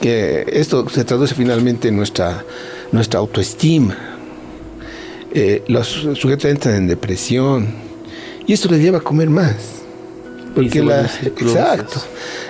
que 0.01 0.45
esto 0.53 0.89
se 0.89 1.05
traduce 1.05 1.35
finalmente 1.35 1.89
en 1.89 1.97
nuestra, 1.97 2.45
nuestra 2.93 3.21
autoestima. 3.21 3.97
Eh, 5.33 5.63
los 5.69 5.89
sujetos 6.15 6.45
entran 6.47 6.77
en 6.77 6.87
depresión 6.87 7.67
y 8.47 8.53
esto 8.53 8.69
les 8.71 8.81
lleva 8.81 8.99
a 8.99 9.01
comer 9.01 9.31
más. 9.31 9.55
Porque 10.55 10.83
la, 10.83 11.03
exacto. 11.03 12.01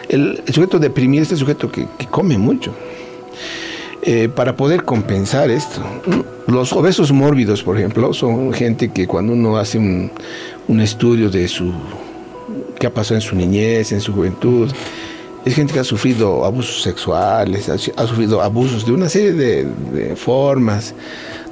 El, 0.09 0.41
sujeto 0.53 0.79
deprimido 0.79 1.25
es 1.25 1.33
el 1.33 1.39
sujeto 1.39 1.71
que, 1.71 1.87
come 2.11 2.39
mucho. 2.39 2.73
Eh, 4.03 4.29
para 4.29 4.55
poder 4.55 4.85
compensar 4.85 5.51
esto. 5.51 5.81
Los 6.47 6.73
obesos 6.73 7.11
mórbidos, 7.11 7.65
por 7.65 7.77
ejemplo, 7.77 8.13
son 8.13 8.53
gente 8.53 8.93
que 8.93 9.09
cuando 9.09 9.33
uno 9.33 9.57
hace 9.57 9.79
un, 9.79 10.13
un 10.69 10.81
estudio 10.81 11.29
de 11.29 11.49
su 11.49 11.73
qué 12.79 12.87
ha 12.87 12.95
pasado 12.95 13.17
en 13.17 13.21
su 13.21 13.35
niñez, 13.35 13.93
en 13.93 14.01
su 14.01 14.13
juventud. 14.13 14.71
Es 15.45 15.55
gente 15.55 15.73
que 15.73 15.81
ha 15.81 15.85
sufrido 15.85 16.45
abusos 16.45 16.83
sexuales, 16.83 17.69
ha, 17.69 18.07
sufrido 18.07 18.43
abusos 18.43 18.85
de 18.85 18.93
una 18.93 19.09
serie 19.09 19.33
de, 19.33 20.17
formas, 20.17 20.93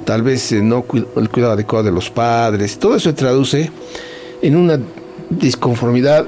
tal 0.03 0.21
vez 0.21 0.51
eh, 0.51 0.61
no 0.61 0.83
el 1.15 1.29
cuidado 1.29 1.53
adecuado 1.53 1.85
de 1.85 1.91
los 1.91 2.09
padres. 2.09 2.77
Todo 2.77 2.95
eso 2.95 3.09
se 3.09 3.15
traduce 3.15 3.71
en 4.41 4.57
una 4.57 4.79
disconformidad, 5.29 6.25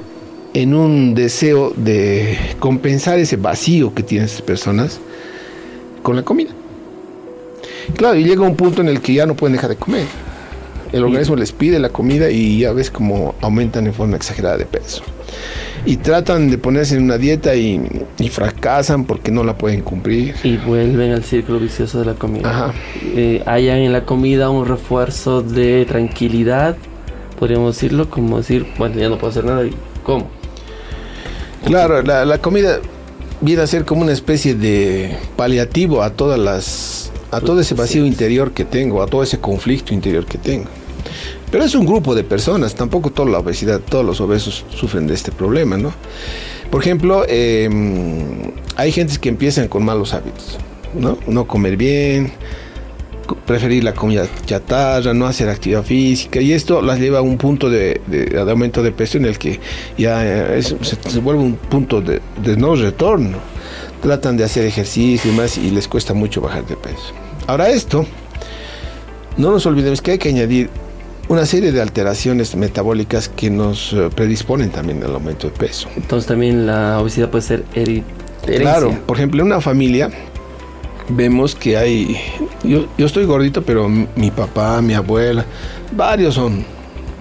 en 0.54 0.74
un 0.74 1.14
deseo 1.14 1.74
de 1.76 2.38
compensar 2.58 3.18
ese 3.18 3.36
vacío 3.36 3.92
que 3.92 4.02
tienen 4.02 4.26
esas 4.26 4.42
personas 4.42 4.98
con 6.02 6.16
la 6.16 6.22
comida. 6.22 6.50
Claro, 7.96 8.18
y 8.18 8.24
llega 8.24 8.42
un 8.42 8.56
punto 8.56 8.80
en 8.80 8.88
el 8.88 9.02
que 9.02 9.12
ya 9.12 9.26
no 9.26 9.34
pueden 9.34 9.56
dejar 9.56 9.70
de 9.70 9.76
comer 9.76 10.06
el 10.92 11.04
organismo 11.04 11.36
les 11.36 11.52
pide 11.52 11.78
la 11.78 11.90
comida 11.90 12.30
y 12.30 12.60
ya 12.60 12.72
ves 12.72 12.90
cómo 12.90 13.34
aumentan 13.40 13.86
en 13.86 13.94
forma 13.94 14.16
exagerada 14.16 14.56
de 14.56 14.64
peso. 14.64 15.02
Y 15.84 15.96
tratan 15.96 16.50
de 16.50 16.58
ponerse 16.58 16.96
en 16.96 17.04
una 17.04 17.18
dieta 17.18 17.54
y, 17.54 17.80
fracasan 18.30 19.04
porque 19.04 19.30
no 19.30 19.44
la 19.44 19.56
pueden 19.56 19.82
cumplir. 19.82 20.34
Y 20.42 20.56
vuelven 20.56 21.12
al 21.12 21.24
círculo 21.24 21.60
vicioso 21.60 22.00
de 22.00 22.06
la 22.06 22.14
comida. 22.14 22.50
Ajá. 22.50 22.74
Eh, 23.02 23.42
hayan 23.46 23.78
en 23.78 23.92
la 23.92 24.04
comida 24.04 24.50
un 24.50 24.66
refuerzo 24.66 25.42
de 25.42 25.84
tranquilidad, 25.86 26.76
podríamos 27.38 27.76
decirlo, 27.76 28.10
como 28.10 28.38
decir, 28.38 28.66
bueno, 28.78 28.96
ya 28.96 29.08
no 29.08 29.18
puedo 29.18 29.30
hacer 29.30 29.44
nada 29.44 29.64
y 29.64 29.72
¿cómo? 30.02 30.28
Claro, 31.64 32.02
la, 32.02 32.24
la 32.24 32.38
comida 32.38 32.80
viene 33.40 33.62
a 33.62 33.66
ser 33.66 33.84
como 33.84 34.02
una 34.02 34.12
especie 34.12 34.54
de 34.54 35.16
paliativo 35.36 36.02
a 36.02 36.10
todas 36.10 36.38
las 36.38 37.12
a 37.30 37.40
todo 37.40 37.60
ese 37.60 37.74
vacío 37.74 38.06
interior 38.06 38.52
que 38.52 38.64
tengo, 38.64 39.02
a 39.02 39.06
todo 39.06 39.22
ese 39.22 39.38
conflicto 39.38 39.94
interior 39.94 40.24
que 40.24 40.38
tengo. 40.38 40.68
Pero 41.50 41.64
es 41.64 41.74
un 41.74 41.86
grupo 41.86 42.14
de 42.14 42.24
personas, 42.24 42.74
tampoco 42.74 43.10
toda 43.10 43.30
la 43.30 43.38
obesidad, 43.38 43.80
todos 43.80 44.04
los 44.04 44.20
obesos 44.20 44.64
sufren 44.74 45.06
de 45.06 45.14
este 45.14 45.32
problema, 45.32 45.78
¿no? 45.78 45.92
Por 46.70 46.82
ejemplo, 46.82 47.24
em, 47.26 48.52
hay 48.76 48.92
gentes 48.92 49.18
que 49.18 49.30
empiezan 49.30 49.68
con 49.68 49.84
malos 49.84 50.12
hábitos, 50.12 50.58
¿no? 50.94 51.18
No 51.26 51.46
comer 51.46 51.78
bien, 51.78 52.32
preferir 53.46 53.84
la 53.84 53.94
comida 53.94 54.26
chatarra, 54.44 55.14
no 55.14 55.26
hacer 55.26 55.48
actividad 55.48 55.82
física, 55.82 56.40
y 56.40 56.52
esto 56.52 56.82
las 56.82 56.98
lleva 56.98 57.18
a 57.18 57.22
un 57.22 57.38
punto 57.38 57.70
de, 57.70 58.00
aumento 58.38 58.82
de 58.82 58.92
peso 58.92 59.16
en 59.16 59.24
el 59.24 59.38
que 59.38 59.58
ya 59.96 60.20
se, 60.60 60.76
se, 60.82 61.20
vuelve 61.20 61.42
un 61.42 61.54
punto 61.54 62.02
de, 62.02 62.20
de 62.42 62.56
no 62.56 62.74
retorno 62.74 63.38
tratan 63.98 64.36
de 64.36 64.44
hacer 64.44 64.64
ejercicio 64.64 65.30
y 65.30 65.34
más 65.34 65.58
y 65.58 65.70
les 65.70 65.88
cuesta 65.88 66.14
mucho 66.14 66.40
bajar 66.40 66.66
de 66.66 66.76
peso. 66.76 67.12
Ahora 67.46 67.68
esto, 67.68 68.06
no 69.36 69.50
nos 69.50 69.66
olvidemos 69.66 70.02
que 70.02 70.12
hay 70.12 70.18
que 70.18 70.28
añadir 70.28 70.70
una 71.28 71.44
serie 71.44 71.72
de 71.72 71.80
alteraciones 71.82 72.56
metabólicas 72.56 73.28
que 73.28 73.50
nos 73.50 73.92
eh, 73.92 74.08
predisponen 74.14 74.70
también 74.70 75.02
al 75.04 75.14
aumento 75.14 75.48
de 75.48 75.56
peso. 75.56 75.88
Entonces 75.96 76.26
también 76.26 76.66
la 76.66 77.00
obesidad 77.00 77.28
puede 77.30 77.42
ser 77.42 77.64
herencia. 77.74 78.04
Claro, 78.60 78.98
por 79.06 79.16
ejemplo, 79.16 79.42
en 79.42 79.46
una 79.46 79.60
familia 79.60 80.10
vemos 81.08 81.54
que 81.54 81.76
hay, 81.76 82.16
yo, 82.62 82.86
yo 82.96 83.06
estoy 83.06 83.24
gordito, 83.24 83.62
pero 83.62 83.88
mi 83.88 84.30
papá, 84.30 84.80
mi 84.80 84.94
abuela, 84.94 85.44
varios 85.92 86.34
son 86.34 86.64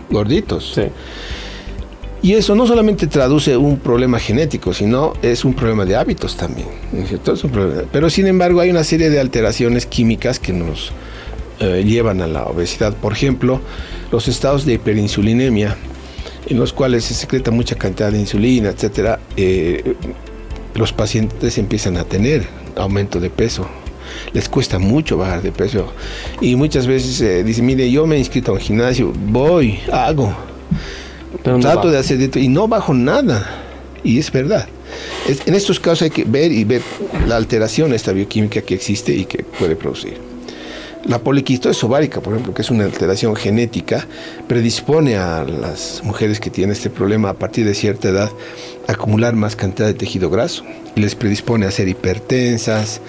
gorditos. 0.10 0.74
Sí. 0.76 0.84
Y 2.22 2.34
eso 2.34 2.56
no 2.56 2.66
solamente 2.66 3.08
traduce 3.08 3.56
un 3.58 3.78
problema 3.78 4.20
genético, 4.20 4.74
sino 4.74 5.14
es 5.22 5.46
un 5.46 5.54
problema 5.54 5.86
de 5.86 5.96
hábitos 5.96 6.36
también. 6.36 6.68
Pero 7.92 8.10
sin 8.10 8.28
embargo 8.28 8.60
hay 8.60 8.72
una 8.72 8.84
serie 8.84 9.10
de 9.10 9.20
alteraciones 9.20 9.86
químicas 9.86 10.40
que 10.40 10.52
nos 10.52 10.92
eh, 11.60 11.84
llevan 11.86 12.22
a 12.22 12.28
la 12.28 12.46
obesidad. 12.46 12.96
Por 12.96 13.14
ejemplo, 13.14 13.62
los 14.12 14.28
estados 14.28 14.66
de 14.66 14.74
hiperinsulinemia, 14.74 15.78
en 16.48 16.58
los 16.58 16.74
cuales 16.74 17.06
se 17.06 17.14
secreta 17.14 17.52
mucha 17.52 17.76
cantidad 17.76 18.12
de 18.12 18.20
insulina, 18.20 18.70
etc. 18.70 19.20
Eh, 19.36 19.96
los 20.74 20.94
pacientes 20.94 21.58
empiezan 21.60 21.98
a 21.98 22.04
tener 22.04 22.48
aumento 22.76 23.20
de 23.20 23.30
peso. 23.30 23.68
Les 24.34 24.50
cuesta 24.50 24.80
mucho 24.80 25.18
bajar 25.18 25.44
de 25.44 25.52
peso. 25.52 25.94
Y 26.42 26.56
muchas 26.56 26.88
veces 26.88 27.22
eh, 27.22 27.44
dicen, 27.44 27.66
mire, 27.66 27.92
yo 27.92 28.08
me 28.08 28.16
he 28.16 28.20
inscrito 28.20 28.52
a 28.52 28.56
un 28.56 28.60
gimnasio, 28.60 29.14
voy, 29.16 29.80
hago 29.92 30.36
Trato 31.44 31.90
de 31.90 31.98
hacer 31.98 32.38
y 32.38 32.48
no 32.48 32.68
bajo 32.68 32.94
nada. 32.94 33.64
Y 34.04 34.20
es 34.20 34.32
verdad. 34.32 34.68
en 35.28 35.54
estos 35.54 35.80
casos 35.80 36.04
hay 36.04 36.10
que 36.10 36.24
ver 36.24 36.52
y 36.52 36.64
ver 36.64 36.82
la 37.28 37.36
alteración, 37.36 37.94
esta 37.94 38.12
bioquímica 38.12 38.62
que 38.62 38.76
existe 38.76 39.14
y 39.14 39.26
que 39.26 39.44
puede 39.44 39.76
producir. 39.76 40.18
La 41.06 41.20
poliquistosis 41.20 41.84
ovárica, 41.84 42.22
por 42.22 42.34
ejemplo, 42.34 42.54
que 42.54 42.62
es 42.62 42.70
una 42.70 42.84
alteración 42.84 43.36
genética, 43.36 44.08
predispone 44.48 45.16
a 45.16 45.44
las 45.44 46.02
mujeres 46.04 46.40
que 46.40 46.50
tienen 46.50 46.74
este 46.74 46.90
problema 46.90 47.30
a 47.30 47.34
partir 47.34 47.66
de 47.66 47.74
cierta 47.74 48.10
edad 48.10 48.32
a 48.88 48.92
acumular 48.92 49.36
más 49.36 49.56
cantidad 49.56 49.88
de 49.88 49.94
tejido 49.94 50.30
graso 50.30 50.64
les 51.00 51.16
predispone 51.16 51.66
a 51.66 51.72
ser 51.72 51.88
hipertensas, 51.88 53.02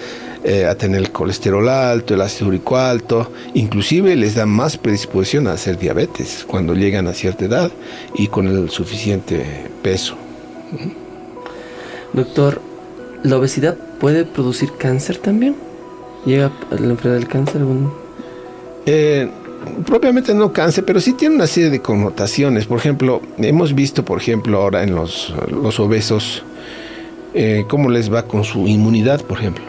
eh, 0.43 0.65
a 0.65 0.75
tener 0.75 1.01
el 1.01 1.11
colesterol 1.11 1.67
alto, 1.67 2.13
el 2.13 2.21
ácido 2.21 2.47
úrico 2.47 2.77
alto, 2.77 3.31
inclusive 3.53 4.15
les 4.15 4.35
da 4.35 4.45
más 4.45 4.77
predisposición 4.77 5.47
a 5.47 5.53
hacer 5.53 5.77
diabetes 5.77 6.45
cuando 6.47 6.73
llegan 6.73 7.07
a 7.07 7.13
cierta 7.13 7.45
edad 7.45 7.71
y 8.15 8.27
con 8.27 8.47
el 8.47 8.69
suficiente 8.69 9.45
peso. 9.81 10.15
Doctor, 12.13 12.61
¿la 13.23 13.37
obesidad 13.37 13.75
puede 13.99 14.25
producir 14.25 14.71
cáncer 14.77 15.17
también? 15.17 15.55
¿Llega 16.25 16.51
a 16.71 16.75
la 16.75 16.87
enfermedad 16.87 17.19
del 17.19 17.27
cáncer 17.27 17.57
algún? 17.57 17.91
Eh, 18.85 19.29
propiamente 19.85 20.33
no 20.33 20.51
cáncer, 20.53 20.85
pero 20.85 20.99
sí 20.99 21.13
tiene 21.13 21.35
una 21.35 21.47
serie 21.47 21.69
de 21.69 21.81
connotaciones. 21.81 22.65
Por 22.65 22.77
ejemplo, 22.77 23.21
hemos 23.37 23.75
visto, 23.75 24.05
por 24.05 24.19
ejemplo, 24.19 24.61
ahora 24.61 24.83
en 24.83 24.95
los, 24.95 25.33
los 25.51 25.79
obesos, 25.79 26.43
eh, 27.33 27.65
cómo 27.67 27.89
les 27.89 28.11
va 28.11 28.23
con 28.23 28.43
su 28.43 28.67
inmunidad, 28.67 29.21
por 29.21 29.39
ejemplo. 29.39 29.68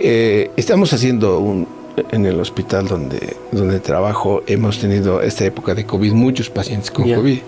Eh, 0.00 0.50
estamos 0.56 0.92
haciendo 0.92 1.38
un, 1.38 1.66
en 2.12 2.26
el 2.26 2.40
hospital 2.40 2.86
donde, 2.86 3.36
donde 3.52 3.80
trabajo, 3.80 4.42
hemos 4.46 4.78
tenido 4.78 5.22
esta 5.22 5.44
época 5.44 5.74
de 5.74 5.84
COVID, 5.84 6.12
muchos 6.12 6.50
pacientes 6.50 6.90
con 6.90 7.12
COVID, 7.12 7.38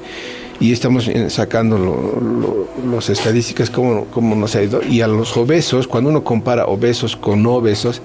y 0.59 0.73
estamos 0.73 1.11
sacando 1.29 2.69
las 2.93 3.09
estadísticas, 3.09 3.71
cómo, 3.71 4.07
cómo 4.07 4.37
nos 4.37 4.55
ha 4.57 4.63
ido. 4.63 4.83
Y 4.83 5.01
a 5.01 5.07
los 5.07 5.37
obesos, 5.37 5.87
cuando 5.87 6.11
uno 6.11 6.23
compara 6.23 6.67
obesos 6.67 7.17
con 7.17 7.43
no 7.43 7.55
obesos, 7.55 8.03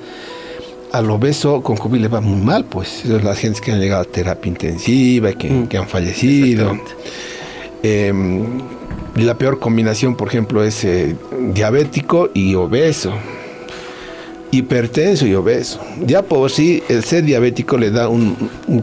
al 0.91 1.11
obeso 1.11 1.61
con 1.61 1.75
COVID 1.75 1.99
le 1.99 2.07
va 2.07 2.21
muy 2.21 2.41
mal, 2.41 2.63
pues. 2.63 3.03
Son 3.05 3.23
las 3.23 3.39
gentes 3.39 3.59
que 3.59 3.71
han 3.71 3.79
llegado 3.79 4.03
a 4.03 4.05
terapia 4.05 4.49
intensiva, 4.49 5.33
que, 5.33 5.49
mm. 5.49 5.67
que 5.67 5.77
han 5.77 5.87
fallecido. 5.87 6.79
Em, 7.83 8.61
la 9.15 9.37
peor 9.37 9.59
combinación, 9.59 10.15
por 10.15 10.29
ejemplo, 10.29 10.63
es 10.63 10.83
eh, 10.85 11.15
diabético 11.53 12.29
y 12.33 12.55
obeso. 12.55 13.11
Hipertenso 14.57 15.25
y 15.27 15.35
obeso. 15.35 15.79
Ya 16.05 16.21
por 16.21 16.50
sí, 16.50 16.83
el 16.89 17.03
ser 17.03 17.24
diabético 17.24 17.77
le 17.77 17.91
da 17.91 18.09
un, 18.09 18.35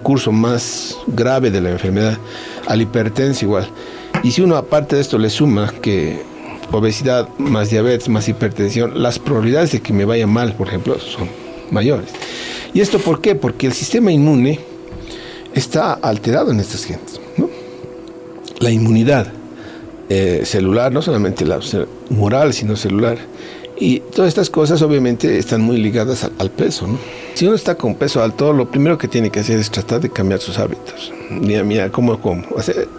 curso 0.03 0.33
más 0.33 0.97
grave 1.07 1.51
de 1.51 1.61
la 1.61 1.71
enfermedad, 1.71 2.19
al 2.67 2.83
hipertenso 2.83 3.45
igual. 3.45 3.69
Y 4.23 4.33
si 4.33 4.43
uno 4.43 4.57
aparte 4.57 4.97
de 4.97 5.03
esto 5.03 5.19
le 5.19 5.31
suma 5.31 5.73
que 5.81 6.23
obesidad 6.71 7.29
más 7.39 7.71
diabetes 7.71 8.09
más 8.09 8.29
hipertensión, 8.29 9.03
las 9.03 9.19
probabilidades 9.19 9.73
de 9.73 9.81
que 9.81 9.93
me 9.93 10.05
vaya 10.05 10.27
mal, 10.27 10.55
por 10.55 10.69
ejemplo, 10.69 10.99
son 10.99 11.29
mayores. 11.71 12.11
¿Y 12.75 12.81
esto 12.81 12.99
por 12.99 13.21
qué? 13.21 13.35
Porque 13.35 13.67
el 13.67 13.73
sistema 13.73 14.11
inmune 14.11 14.59
está 15.55 15.93
alterado 15.95 16.51
en 16.51 16.61
estas 16.61 16.85
gentes. 16.85 17.21
La 18.61 18.71
inmunidad 18.71 19.33
eh, 20.09 20.43
celular, 20.45 20.93
no 20.93 21.03
solamente 21.03 21.45
la 21.45 21.61
moral, 22.11 22.53
sino 22.53 22.77
celular. 22.77 23.19
Y 23.83 23.99
todas 23.99 24.29
estas 24.29 24.49
cosas 24.49 24.81
obviamente 24.83 25.39
están 25.39 25.61
muy 25.61 25.77
ligadas 25.77 26.23
al, 26.39 26.51
peso. 26.53 26.87
¿no? 26.87 27.01
Si 27.35 27.47
uno 27.47 27.57
está 27.57 27.75
con 27.75 27.97
peso 27.97 28.23
alto, 28.23 28.53
lo 28.53 28.71
primero 28.71 28.97
que 28.97 29.09
tiene 29.09 29.29
que 29.29 29.41
hacer 29.41 29.59
es 29.59 29.73
tratar 29.73 30.01
de 30.01 30.09
cambiar 30.09 30.39
sus 30.39 30.57
hábitos. 30.57 31.13
Mira, 31.29 31.65
mira, 31.65 31.91
¿cómo 31.91 32.21
como? 32.21 32.45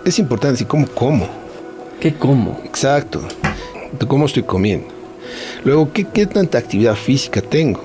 es 0.03 0.19
importante 0.19 0.51
decir, 0.55 0.67
¿cómo 0.67 0.85
como? 0.87 1.25
¿Qué 2.01 2.13
como? 2.13 2.59
Exacto. 2.65 3.21
¿Cómo 4.09 4.25
estoy 4.25 4.43
comiendo? 4.43 4.87
Luego, 5.63 5.89
¿qué, 5.93 6.03
¿qué 6.03 6.25
tanta 6.25 6.57
actividad 6.57 6.95
física 6.95 7.41
tengo? 7.41 7.81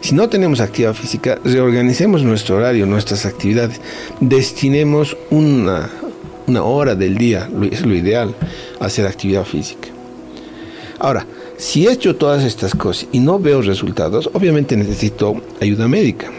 Si 0.00 0.14
no 0.14 0.26
tenemos 0.30 0.60
actividad 0.60 0.94
física, 0.94 1.38
reorganicemos 1.44 2.22
nuestro 2.22 2.56
horario, 2.56 2.86
nuestras 2.86 3.26
actividades, 3.26 3.82
destinemos 4.20 5.14
una, 5.28 5.90
una 6.46 6.62
hora 6.62 6.94
del 6.94 7.18
día, 7.18 7.50
es 7.70 7.84
lo 7.84 7.94
ideal, 7.94 8.34
a 8.80 8.86
hacer 8.86 9.06
actividad 9.06 9.44
física. 9.44 9.88
Ahora, 10.98 11.26
si 11.60 11.86
he 11.86 11.92
hecho 11.92 12.16
todas 12.16 12.42
estas 12.44 12.74
cosas 12.74 13.06
y 13.12 13.20
no 13.20 13.38
veo 13.38 13.60
resultados, 13.60 14.30
obviamente 14.32 14.76
necesito 14.78 15.42
ayuda 15.60 15.88
médica, 15.88 16.30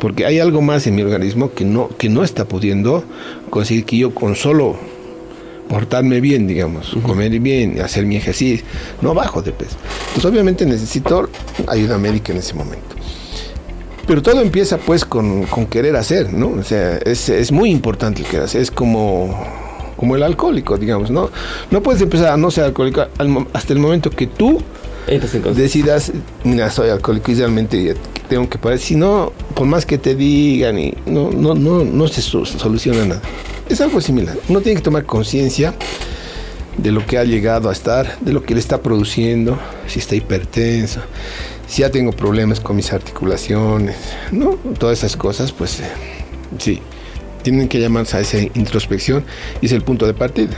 porque 0.00 0.24
hay 0.24 0.38
algo 0.38 0.62
más 0.62 0.86
en 0.86 0.94
mi 0.94 1.02
organismo 1.02 1.52
que 1.52 1.64
no, 1.64 1.88
que 1.98 2.08
no 2.08 2.22
está 2.22 2.44
pudiendo 2.44 3.02
conseguir 3.50 3.84
que 3.84 3.98
yo 3.98 4.14
con 4.14 4.36
solo 4.36 4.76
portarme 5.68 6.20
bien, 6.20 6.46
digamos, 6.46 6.96
comer 7.02 7.38
bien, 7.40 7.80
hacer 7.80 8.06
mi 8.06 8.16
ejercicio, 8.16 8.64
no 9.02 9.14
bajo 9.14 9.42
de 9.42 9.50
peso. 9.50 9.76
Pues 10.14 10.24
obviamente 10.24 10.64
necesito 10.64 11.28
ayuda 11.66 11.98
médica 11.98 12.32
en 12.32 12.38
ese 12.38 12.54
momento. 12.54 12.94
Pero 14.06 14.22
todo 14.22 14.40
empieza 14.40 14.78
pues 14.78 15.04
con, 15.04 15.44
querer 15.66 15.96
hacer, 15.96 16.32
¿no? 16.32 16.50
O 16.50 16.62
sea, 16.62 16.98
es, 16.98 17.52
muy 17.52 17.70
importante 17.70 18.22
el 18.22 18.28
querer 18.28 18.44
hacer. 18.44 18.62
Es 18.62 18.70
como, 18.70 19.36
como 19.98 20.14
el 20.14 20.22
alcohólico, 20.22 20.78
digamos, 20.78 21.10
¿no? 21.10 21.28
No 21.70 21.82
puedes 21.82 22.00
empezar 22.00 22.28
a 22.28 22.36
no 22.36 22.50
ser 22.50 22.64
alcohólico 22.64 23.04
hasta 23.52 23.72
el 23.72 23.80
momento 23.80 24.10
que 24.10 24.28
tú 24.28 24.62
decidas, 25.54 26.12
mira, 26.44 26.70
soy 26.70 26.90
alcohólico 26.90 27.32
y 27.32 27.34
realmente 27.34 27.96
tengo 28.28 28.48
que 28.48 28.58
parar. 28.58 28.78
Si 28.78 28.94
no, 28.94 29.32
por 29.54 29.66
más 29.66 29.84
que 29.84 29.98
te 29.98 30.14
digan, 30.14 30.78
y 30.78 30.94
no, 31.04 31.30
no, 31.30 31.54
no, 31.54 31.84
no 31.84 32.08
se 32.08 32.22
soluciona 32.22 33.04
nada. 33.04 33.22
Es 33.68 33.80
algo 33.80 34.00
similar. 34.00 34.36
Uno 34.48 34.60
tiene 34.60 34.76
que 34.76 34.84
tomar 34.84 35.04
conciencia 35.04 35.74
de 36.76 36.92
lo 36.92 37.04
que 37.04 37.18
ha 37.18 37.24
llegado 37.24 37.68
a 37.68 37.72
estar, 37.72 38.18
de 38.20 38.32
lo 38.32 38.44
que 38.44 38.54
le 38.54 38.60
está 38.60 38.80
produciendo, 38.80 39.58
si 39.88 39.98
está 39.98 40.14
hipertenso, 40.14 41.00
si 41.66 41.82
ya 41.82 41.90
tengo 41.90 42.12
problemas 42.12 42.60
con 42.60 42.76
mis 42.76 42.92
articulaciones, 42.92 43.96
¿no? 44.30 44.58
Todas 44.78 44.98
esas 44.98 45.16
cosas, 45.16 45.50
pues 45.50 45.80
eh, 45.80 45.90
sí, 46.58 46.80
tienen 47.50 47.68
que 47.68 47.80
llamarse 47.80 48.16
a 48.18 48.20
esa 48.20 48.38
introspección 48.38 49.24
y 49.60 49.66
es 49.66 49.72
el 49.72 49.82
punto 49.82 50.06
de 50.06 50.14
partida. 50.14 50.56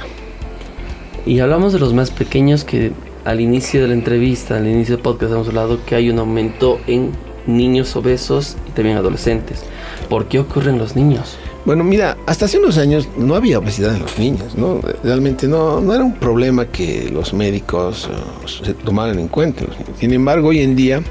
Y 1.25 1.39
hablamos 1.39 1.73
de 1.73 1.79
los 1.79 1.95
más 1.95 2.11
pequeños 2.11 2.65
que 2.65 2.93
al 3.25 3.41
inicio 3.41 3.83
de 3.83 3.89
la 3.89 3.95
entrevista, 3.95 4.57
al 4.57 4.67
inicio 4.67 4.97
del 4.97 5.03
podcast 5.03 5.33
hemos 5.33 5.49
hablado 5.49 5.85
que 5.85 5.95
hay 5.95 6.11
un 6.11 6.19
aumento 6.19 6.81
en 6.87 7.13
niños 7.47 7.95
obesos 7.95 8.57
y 8.69 8.73
también 8.73 8.97
adolescentes. 8.97 9.63
¿Por 10.09 10.27
qué 10.27 10.41
ocurren 10.41 10.79
los 10.79 10.97
niños? 10.97 11.37
Bueno, 11.65 11.85
mira, 11.85 12.17
hasta 12.27 12.47
hace 12.47 12.59
unos 12.59 12.79
años 12.79 13.07
no 13.17 13.35
había 13.35 13.59
obesidad 13.59 13.95
en 13.95 14.03
los 14.03 14.19
niños, 14.19 14.57
¿no? 14.57 14.81
Realmente 15.05 15.47
no, 15.47 15.81
no 15.81 15.95
era 15.95 16.03
un 16.03 16.15
problema 16.15 16.67
que 16.67 17.09
los 17.13 17.35
médicos 17.35 18.09
uh, 18.09 18.49
se 18.49 18.73
tomaran 18.75 19.19
en 19.19 19.29
cuenta. 19.29 19.65
Sin 20.01 20.13
embargo, 20.13 20.49
hoy 20.49 20.61
en 20.61 20.75
día 20.75 21.03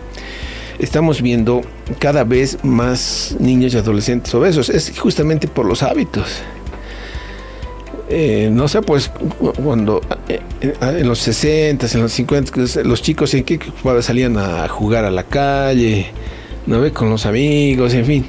estamos 0.79 1.21
viendo 1.21 1.61
cada 1.99 2.23
vez 2.23 2.57
más 2.63 3.35
niños 3.39 3.73
y 3.73 3.77
adolescentes 3.77 4.33
obesos. 4.33 4.69
Es 4.69 4.97
justamente 4.97 5.47
por 5.47 5.65
los 5.65 5.83
hábitos. 5.83 6.27
Eh, 8.09 8.49
no 8.51 8.67
sé, 8.67 8.81
pues 8.81 9.11
cuando 9.63 10.01
eh, 10.27 10.41
en 10.81 11.07
los 11.07 11.19
60, 11.19 11.85
en 11.93 12.01
los 12.01 12.11
50, 12.11 12.83
los 12.83 13.03
chicos 13.03 13.33
en 13.35 13.43
qué 13.43 13.59
salían 14.01 14.35
a 14.37 14.67
jugar 14.67 15.05
a 15.05 15.11
la 15.11 15.23
calle, 15.23 16.07
¿no 16.65 16.81
ve? 16.81 16.91
Con 16.91 17.11
los 17.11 17.27
amigos, 17.27 17.93
en 17.93 18.05
fin 18.05 18.25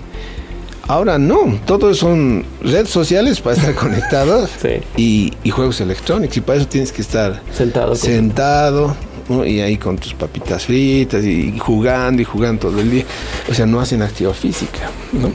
Ahora 0.91 1.19
no, 1.19 1.57
todos 1.67 1.99
son 1.99 2.45
redes 2.61 2.89
sociales 2.89 3.41
para 3.41 3.55
estar 3.55 3.75
conectados 3.77 4.51
y, 4.97 5.33
juegos 5.49 5.81
electrónicos 5.81 6.37
y 6.37 6.41
para 6.41 6.59
eso 6.59 6.67
tienes 6.67 6.91
que 6.91 7.03
estar 7.03 7.41
sentado, 7.53 7.95
sentado 7.95 8.97
y 9.45 9.61
ahí 9.61 9.77
con 9.77 9.97
tus 9.99 10.15
papitas 10.15 10.67
fritas 10.67 11.25
y 11.25 11.59
jugando 11.59 12.23
y 12.23 12.25
jugando 12.25 12.69
todo 12.69 12.81
el 12.81 12.91
día. 12.91 13.05
O 13.49 13.55
sea, 13.55 13.67
no 13.67 13.81
hacen 13.81 14.03
actividad 14.03 14.35
física. 14.35 14.91
¿no? 15.13 15.33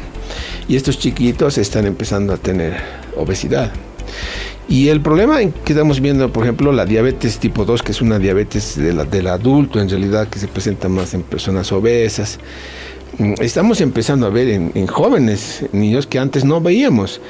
Y 0.67 0.75
estos 0.75 0.99
chiquitos 0.99 1.58
están 1.58 1.86
empezando 1.86 2.34
a 2.34 2.38
tener 2.38 2.77
obesidad. 3.15 3.71
Y 4.67 4.88
el 4.89 4.99
problema 5.01 5.38
que 5.39 5.73
estamos 5.73 6.01
viendo, 6.01 6.34
por 6.34 6.43
ejemplo, 6.43 6.71
la 6.71 6.86
diabetes 6.86 7.38
tipo 7.38 7.65
2, 7.65 7.84
que 7.84 7.91
es 7.91 8.01
una 8.01 8.17
diabetes 8.17 8.75
del 8.75 9.27
adulto 9.27 9.79
en 9.79 9.89
realidad, 9.89 10.27
que 10.27 10.39
se 10.39 10.47
presenta 10.47 10.89
más 10.89 11.13
en 11.13 11.21
personas 11.21 11.71
obesas, 11.71 12.39
Mm, 13.17 13.36
estamos 13.39 13.79
empezando 13.79 14.27
a 14.27 14.29
ver 14.29 14.49
en, 14.49 14.88
jóvenes, 14.88 15.65
niños 15.71 16.05
que 16.05 16.19
antes 16.19 16.43
no 16.43 16.60
veíamos. 16.60 17.21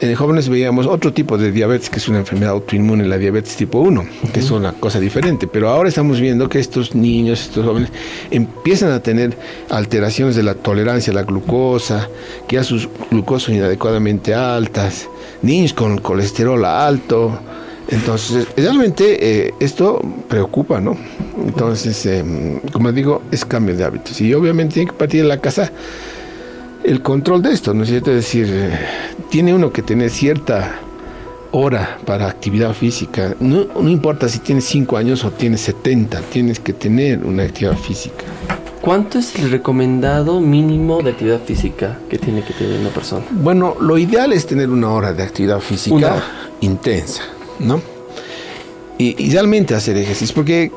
En 0.00 0.14
jóvenes 0.14 0.48
veíamos 0.48 0.86
otro 0.86 1.12
tipo 1.12 1.36
de 1.38 1.50
diabetes, 1.50 1.90
que 1.90 1.96
es 1.96 2.08
una 2.08 2.18
enfermedad 2.18 2.52
autoinmune, 2.52 3.06
la 3.06 3.18
diabetes 3.18 3.56
tipo 3.56 3.80
1, 3.80 4.06
que 4.32 4.40
es 4.40 4.50
una 4.50 4.72
cosa 4.72 5.00
diferente. 5.00 5.46
Pero 5.46 5.68
ahora 5.68 5.88
estamos 5.88 6.20
viendo 6.20 6.48
que 6.48 6.60
estos 6.60 6.94
niños, 6.94 7.40
estos 7.40 7.66
jóvenes, 7.66 7.90
empiezan 8.30 8.92
a 8.92 9.02
tener 9.02 9.36
alteraciones 9.70 10.36
de 10.36 10.44
la 10.44 10.54
tolerancia 10.54 11.10
a 11.12 11.14
la 11.14 11.22
glucosa, 11.24 12.08
que 12.46 12.56
ya 12.56 12.64
sus 12.64 12.88
glucosas 13.10 13.44
son 13.44 13.56
inadecuadamente 13.56 14.34
altas, 14.34 15.08
niños 15.42 15.72
con 15.72 15.98
colesterol 15.98 16.64
alto, 16.64 17.38
entonces, 17.90 18.46
realmente 18.54 19.46
eh, 19.46 19.54
esto 19.60 20.00
preocupa, 20.28 20.78
¿no? 20.78 20.96
Entonces, 21.46 22.04
em, 22.04 22.60
como 22.70 22.92
digo, 22.92 23.22
es 23.30 23.46
cambio 23.46 23.74
de 23.74 23.84
hábitos. 23.84 24.20
Y 24.20 24.34
obviamente 24.34 24.74
tiene 24.74 24.90
que 24.90 24.96
partir 24.96 25.22
de 25.22 25.28
la 25.28 25.38
casa 25.38 25.72
el 26.88 27.02
control 27.02 27.42
de 27.42 27.52
esto, 27.52 27.74
¿no 27.74 27.82
es 27.82 27.90
cierto? 27.90 28.10
Es 28.10 28.16
decir, 28.16 28.46
eh, 28.50 28.70
tiene 29.28 29.54
uno 29.54 29.70
que 29.72 29.82
tener 29.82 30.10
cierta 30.10 30.80
hora 31.50 31.98
para 32.04 32.26
actividad 32.26 32.72
física. 32.72 33.34
No, 33.40 33.66
no 33.80 33.88
importa 33.88 34.28
si 34.28 34.38
tienes 34.38 34.64
5 34.64 34.96
años 34.96 35.24
o 35.24 35.30
tienes 35.30 35.60
70, 35.62 36.20
tienes 36.22 36.60
que 36.60 36.72
tener 36.72 37.24
una 37.24 37.42
actividad 37.42 37.76
física. 37.76 38.24
¿Cuánto 38.80 39.18
es 39.18 39.34
el 39.36 39.50
recomendado 39.50 40.40
mínimo 40.40 41.02
de 41.02 41.10
actividad 41.10 41.40
física 41.40 41.98
que 42.08 42.16
tiene 42.18 42.42
que 42.42 42.54
tener 42.54 42.80
una 42.80 42.90
persona? 42.90 43.24
Bueno, 43.30 43.76
lo 43.80 43.98
ideal 43.98 44.32
es 44.32 44.46
tener 44.46 44.70
una 44.70 44.90
hora 44.90 45.12
de 45.12 45.22
actividad 45.22 45.60
física 45.60 46.22
intensa. 46.60 47.22
¿no? 47.58 47.82
Y, 48.98 49.30
realmente 49.30 49.74
hacer 49.74 49.96
ejercicio, 49.96 50.34
porque 50.34 50.72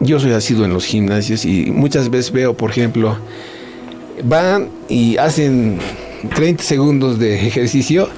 yo 0.00 0.18
soy 0.18 0.32
asiduo 0.32 0.64
en 0.64 0.72
los 0.72 0.84
gimnasios 0.84 1.44
y 1.44 1.70
muchas 1.70 2.10
veces 2.10 2.32
veo, 2.32 2.54
por 2.54 2.70
ejemplo, 2.70 3.16
van 4.24 4.68
y 4.88 5.16
hacen 5.16 5.78
30 6.34 6.62
segundos 6.62 7.18
de 7.18 7.46
ejercicio 7.46 8.08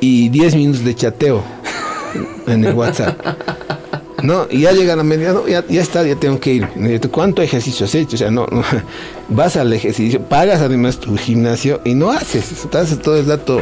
y 0.00 0.28
10 0.28 0.54
minutos 0.56 0.84
de 0.84 0.94
chateo 0.94 1.42
en 2.46 2.64
el 2.64 2.74
WhatsApp. 2.74 3.18
¿no? 4.24 4.46
Y 4.50 4.62
ya 4.62 4.72
llegan 4.72 4.98
a 4.98 5.04
media, 5.04 5.34
ya, 5.46 5.64
ya, 5.68 5.82
está, 5.82 6.02
ya 6.02 6.16
tengo 6.16 6.40
que 6.40 6.54
ir. 6.54 6.68
¿Cuánto 7.10 7.42
ejercicio 7.42 7.84
has 7.84 7.94
hecho? 7.94 8.16
O 8.16 8.18
sea, 8.18 8.30
no, 8.30 8.46
vas 9.28 9.56
al 9.56 9.72
ejercicio, 9.72 10.20
pagas 10.22 10.60
además 10.62 10.98
tu 10.98 11.16
gimnasio 11.16 11.80
y 11.84 11.94
no 11.94 12.10
haces, 12.10 12.50
estás 12.50 12.98
todo 13.00 13.18
el 13.18 13.26
rato 13.26 13.60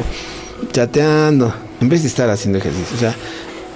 chateando 0.71 1.53
en 1.81 1.89
vez 1.89 2.03
de 2.03 2.09
estar 2.09 2.31
haciendo 2.31 2.59
ejercicio. 2.59 2.97
O 2.97 3.01
sea, 3.01 3.17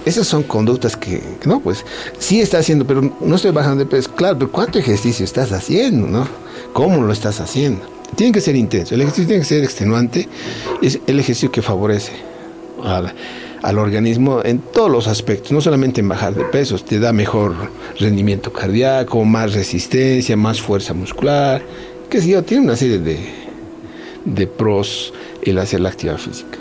esas 0.05 0.29
son 0.29 0.45
conductas 0.45 0.97
que, 0.97 1.21
no, 1.45 1.59
pues 1.59 1.85
sí 2.19 2.41
está 2.41 2.59
haciendo, 2.59 2.87
pero 2.87 3.13
no 3.21 3.35
estoy 3.35 3.51
bajando 3.51 3.85
de 3.85 3.91
peso. 3.91 4.13
Claro, 4.15 4.39
pero 4.39 4.53
¿cuánto 4.53 4.79
ejercicio 4.79 5.25
estás 5.25 5.51
haciendo, 5.51 6.07
no? 6.07 6.29
¿Cómo 6.77 7.01
lo 7.01 7.11
estás 7.11 7.41
haciendo? 7.41 7.87
Tiene 8.17 8.35
que 8.35 8.43
ser 8.43 8.55
intenso, 8.55 8.95
el 8.95 9.01
ejercicio 9.01 9.27
tiene 9.27 9.41
que 9.41 9.49
ser 9.49 9.65
extenuante, 9.65 10.29
es 10.83 11.01
el 11.07 11.19
ejercicio 11.19 11.51
que 11.51 11.63
favorece 11.63 12.13
al, 12.85 13.15
al 13.63 13.79
organismo 13.79 14.43
en 14.45 14.59
todos 14.59 14.91
los 14.91 15.09
aspectos, 15.09 15.53
no 15.53 15.63
solamente 15.63 16.03
en 16.03 16.09
bajar 16.11 16.35
de 16.35 16.45
pesos, 16.45 16.85
te 16.85 17.01
da 17.01 17.15
mejor 17.15 17.55
rendimiento 17.99 18.53
cardíaco, 18.53 19.25
más 19.25 19.55
resistencia, 19.55 20.37
más 20.37 20.61
fuerza 20.61 20.93
muscular, 20.93 21.63
qué 22.11 22.21
sé 22.21 22.29
yo, 22.29 22.45
tiene 22.45 22.65
una 22.65 22.77
serie 22.77 22.99
de, 22.99 23.21
de 24.27 24.47
pros 24.47 25.15
el 25.41 25.59
hacer 25.59 25.81
la 25.81 25.89
actividad 25.89 26.19
física. 26.19 26.59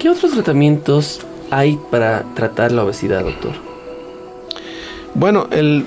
¿Qué 0.00 0.10
otros 0.10 0.32
tratamientos 0.32 1.20
hay 1.52 1.78
para 1.92 2.24
tratar 2.34 2.72
la 2.72 2.82
obesidad, 2.82 3.22
doctor? 3.22 3.52
Bueno, 5.14 5.46
el, 5.52 5.86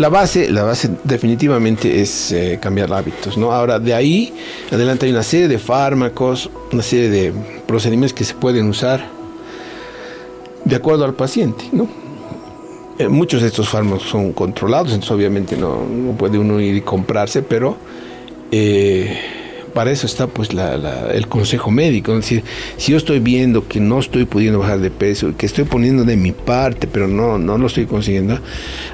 la 0.00 0.08
base, 0.08 0.50
la 0.50 0.62
base 0.62 0.88
definitivamente 1.04 2.00
es 2.00 2.32
eh, 2.32 2.58
cambiar 2.60 2.90
hábitos, 2.90 3.36
¿no? 3.36 3.52
Ahora, 3.52 3.78
de 3.78 3.92
ahí 3.92 4.32
adelante 4.72 5.04
hay 5.04 5.12
una 5.12 5.22
serie 5.22 5.46
de 5.46 5.58
fármacos, 5.58 6.48
una 6.72 6.82
serie 6.82 7.10
de 7.10 7.32
procedimientos 7.66 8.14
que 8.14 8.24
se 8.24 8.32
pueden 8.32 8.66
usar 8.66 9.06
de 10.64 10.74
acuerdo 10.74 11.04
al 11.04 11.12
paciente, 11.12 11.66
¿no? 11.72 11.86
Eh, 12.98 13.08
muchos 13.08 13.42
de 13.42 13.48
estos 13.48 13.68
fármacos 13.68 14.04
son 14.08 14.32
controlados, 14.32 14.88
entonces 14.92 15.10
obviamente 15.10 15.58
no, 15.58 15.84
no 15.86 16.12
puede 16.12 16.38
uno 16.38 16.58
ir 16.60 16.76
y 16.76 16.80
comprarse, 16.80 17.42
pero 17.42 17.76
eh, 18.50 19.18
para 19.70 19.90
eso 19.90 20.06
está 20.06 20.26
pues 20.26 20.50
el 20.50 21.28
consejo 21.28 21.70
médico. 21.70 22.12
Es 22.12 22.20
decir, 22.20 22.44
si 22.76 22.92
yo 22.92 22.98
estoy 22.98 23.20
viendo 23.20 23.66
que 23.66 23.80
no 23.80 23.98
estoy 23.98 24.24
pudiendo 24.24 24.58
bajar 24.58 24.80
de 24.80 24.90
peso, 24.90 25.34
que 25.36 25.46
estoy 25.46 25.64
poniendo 25.64 26.04
de 26.04 26.16
mi 26.16 26.32
parte, 26.32 26.86
pero 26.86 27.08
no, 27.08 27.38
no 27.38 27.58
lo 27.58 27.66
estoy 27.66 27.86
consiguiendo, 27.86 28.38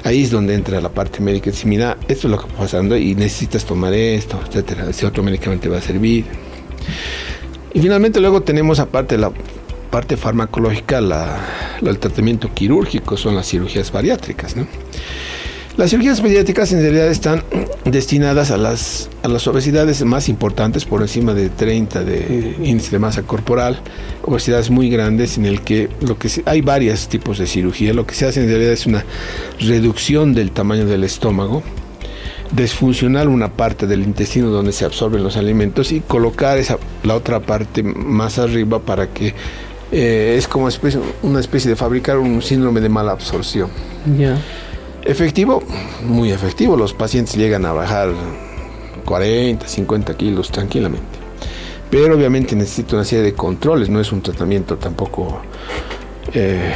ahí 0.03 0.23
es 0.23 0.31
donde 0.31 0.53
entra 0.53 0.79
la 0.81 0.89
parte 0.89 1.19
médica. 1.19 1.51
Si 1.51 1.67
mira, 1.67 1.97
esto 2.07 2.27
es 2.27 2.31
lo 2.31 2.37
que 2.39 2.47
está 2.47 2.59
pasando 2.59 2.97
y 2.97 3.15
necesitas 3.15 3.65
tomar 3.65 3.93
esto, 3.93 4.39
etcétera. 4.47 4.89
Ese 4.89 5.05
otro 5.05 5.23
medicamento 5.23 5.63
te 5.63 5.69
va 5.69 5.77
a 5.77 5.81
servir. 5.81 6.25
Y 7.73 7.79
finalmente 7.79 8.19
luego 8.19 8.41
tenemos 8.41 8.79
aparte 8.79 9.17
la 9.17 9.31
parte 9.91 10.17
farmacológica, 10.17 11.01
la, 11.01 11.39
el 11.81 11.99
tratamiento 11.99 12.53
quirúrgico, 12.53 13.17
son 13.17 13.35
las 13.35 13.47
cirugías 13.47 13.91
bariátricas. 13.91 14.55
¿no? 14.55 14.67
Las 15.77 15.91
cirugías 15.91 16.21
pediátricas 16.21 16.73
en 16.73 16.81
realidad 16.81 17.07
están 17.07 17.43
destinadas 17.85 18.49
a 18.49 18.57
las, 18.57 19.11
a 19.21 19.27
las 19.27 19.45
obesidades 19.47 20.03
más 20.03 20.27
importantes, 20.27 20.85
por 20.85 21.03
encima 21.03 21.35
de 21.35 21.49
30 21.49 22.03
de 22.03 22.55
índice 22.63 22.89
de 22.89 22.97
masa 22.97 23.21
corporal, 23.21 23.79
obesidades 24.23 24.71
muy 24.71 24.89
grandes 24.89 25.37
en 25.37 25.45
el 25.45 25.61
que 25.61 25.87
lo 26.01 26.17
que 26.17 26.31
hay 26.45 26.61
varios 26.61 27.07
tipos 27.07 27.37
de 27.37 27.45
cirugía. 27.45 27.93
Lo 27.93 28.07
que 28.07 28.15
se 28.15 28.25
hace 28.25 28.41
en 28.41 28.49
realidad 28.49 28.71
es 28.71 28.87
una 28.87 29.05
reducción 29.59 30.33
del 30.33 30.49
tamaño 30.49 30.87
del 30.87 31.03
estómago, 31.03 31.61
desfuncionar 32.51 33.27
una 33.27 33.53
parte 33.53 33.85
del 33.85 34.01
intestino 34.01 34.49
donde 34.49 34.71
se 34.71 34.83
absorben 34.83 35.23
los 35.23 35.37
alimentos 35.37 35.91
y 35.91 35.99
colocar 35.99 36.57
esa, 36.57 36.79
la 37.03 37.13
otra 37.13 37.39
parte 37.39 37.83
más 37.83 38.39
arriba 38.39 38.79
para 38.79 39.13
que 39.13 39.35
eh, 39.91 40.35
es 40.39 40.47
como 40.47 40.69
una 41.21 41.39
especie 41.39 41.69
de 41.69 41.75
fabricar 41.75 42.17
un 42.17 42.41
síndrome 42.41 42.81
de 42.81 42.89
mala 42.89 43.11
absorción. 43.11 43.69
Ya. 44.17 44.41
Efectivo, 45.07 45.63
muy 46.05 46.31
efectivo. 46.33 46.75
Los 46.75 46.93
pacientes 46.93 47.37
llegan 47.37 47.65
a 47.65 47.71
bajar 47.71 48.09
40, 49.05 49.65
50 49.65 50.17
kilos 50.17 50.51
tranquilamente. 50.51 51.17
Pero 51.89 52.15
obviamente 52.15 52.57
necesita 52.57 52.97
una 52.97 53.05
serie 53.05 53.23
de 53.23 53.33
controles, 53.33 53.87
no 53.87 54.01
es 54.01 54.11
un 54.11 54.21
tratamiento 54.21 54.75
tampoco 54.75 55.39
eh, 56.33 56.73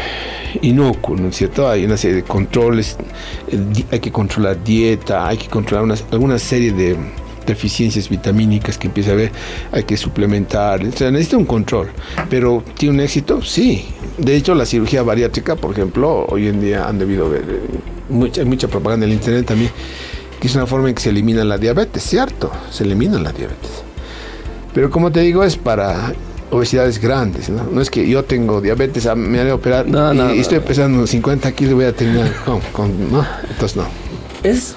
inocuo, 0.61 1.17
¿no 1.17 1.27
es 1.27 1.35
cierto? 1.35 1.69
Hay 1.69 1.83
una 1.83 1.97
serie 1.97 2.15
de 2.15 2.23
controles, 2.23 2.95
hay 3.91 3.99
que 3.99 4.13
controlar 4.13 4.63
dieta, 4.63 5.27
hay 5.27 5.35
que 5.35 5.49
controlar 5.49 5.83
una, 5.83 5.95
alguna 6.11 6.39
serie 6.39 6.71
de 6.71 6.95
deficiencias 7.45 8.09
vitamínicas 8.09 8.77
que 8.77 8.87
empieza 8.87 9.11
a 9.11 9.13
haber, 9.13 9.31
hay 9.71 9.83
que 9.83 9.97
suplementar, 9.97 10.85
o 10.85 10.91
sea, 10.91 11.11
necesita 11.11 11.37
un 11.37 11.45
control. 11.45 11.89
Pero 12.29 12.63
¿tiene 12.77 12.95
un 12.95 13.01
éxito? 13.01 13.41
Sí. 13.41 13.85
De 14.17 14.35
hecho, 14.35 14.55
la 14.55 14.65
cirugía 14.65 15.03
bariátrica, 15.03 15.55
por 15.55 15.71
ejemplo, 15.71 16.25
hoy 16.29 16.47
en 16.47 16.61
día 16.61 16.87
han 16.87 16.99
debido 16.99 17.29
ver 17.29 17.43
eh, 17.49 17.61
mucha, 18.09 18.45
mucha 18.45 18.67
propaganda 18.67 19.05
en 19.05 19.11
el 19.11 19.17
internet 19.17 19.45
también, 19.45 19.71
que 20.39 20.47
es 20.47 20.55
una 20.55 20.65
forma 20.65 20.89
en 20.89 20.95
que 20.95 21.01
se 21.01 21.09
elimina 21.09 21.43
la 21.43 21.57
diabetes, 21.57 22.03
cierto, 22.03 22.51
se 22.69 22.83
elimina 22.83 23.19
la 23.19 23.31
diabetes. 23.31 23.83
Pero 24.73 24.89
como 24.89 25.11
te 25.11 25.21
digo, 25.21 25.43
es 25.43 25.57
para 25.57 26.13
obesidades 26.51 26.99
grandes, 26.99 27.49
¿no? 27.49 27.63
No 27.63 27.81
es 27.81 27.89
que 27.89 28.07
yo 28.07 28.23
tengo 28.23 28.61
diabetes, 28.61 29.05
ah, 29.05 29.15
me 29.15 29.39
haré 29.39 29.51
operar 29.51 29.85
y, 30.35 30.39
estoy 30.39 30.59
pesando 30.59 31.07
50 31.07 31.51
kilos 31.53 31.71
y 31.71 31.75
voy 31.75 31.85
a 31.85 31.95
terminar 31.95 32.31
con, 32.73 33.11
no, 33.11 33.25
entonces 33.49 33.77
no. 33.77 33.85
Es 34.43 34.75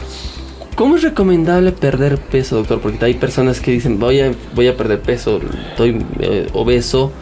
¿Cómo 0.74 0.96
es 0.96 1.02
recomendable 1.02 1.70
perder 1.70 2.18
peso, 2.18 2.56
doctor? 2.56 2.80
Porque 2.80 3.04
hay 3.04 3.14
personas 3.14 3.60
que 3.60 3.70
dicen, 3.70 4.00
voy 4.00 4.20
a, 4.20 4.32
voy 4.56 4.66
a 4.66 4.76
perder 4.76 5.00
peso, 5.00 5.40
estoy 5.70 6.04
eh, 6.18 6.48
obeso, 6.52 7.12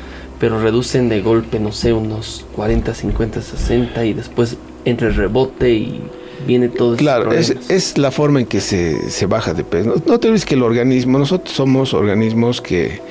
pero 0.40 0.60
reducen 0.60 1.10
de 1.10 1.20
golpe, 1.20 1.60
no 1.60 1.70
sé, 1.70 1.92
unos 1.92 2.46
40, 2.56 2.94
50, 2.94 3.42
60 3.42 4.04
y 4.06 4.14
después 4.14 4.56
entre 4.86 5.08
el 5.08 5.14
rebote 5.14 5.70
y 5.70 6.00
viene 6.46 6.70
todo 6.70 6.96
Claro, 6.96 7.30
es, 7.32 7.54
es, 7.68 7.98
la 7.98 8.10
forma 8.10 8.40
en 8.40 8.46
que 8.46 8.60
se, 8.60 9.10
se 9.10 9.26
baja 9.26 9.52
de 9.52 9.64
peso. 9.64 10.02
No, 10.06 10.18
te 10.18 10.28
olvides 10.28 10.46
que 10.46 10.54
el 10.54 10.62
organismo, 10.62 11.18
nosotros 11.18 11.54
somos 11.54 11.92
organismos 11.92 12.62
que 12.62 13.02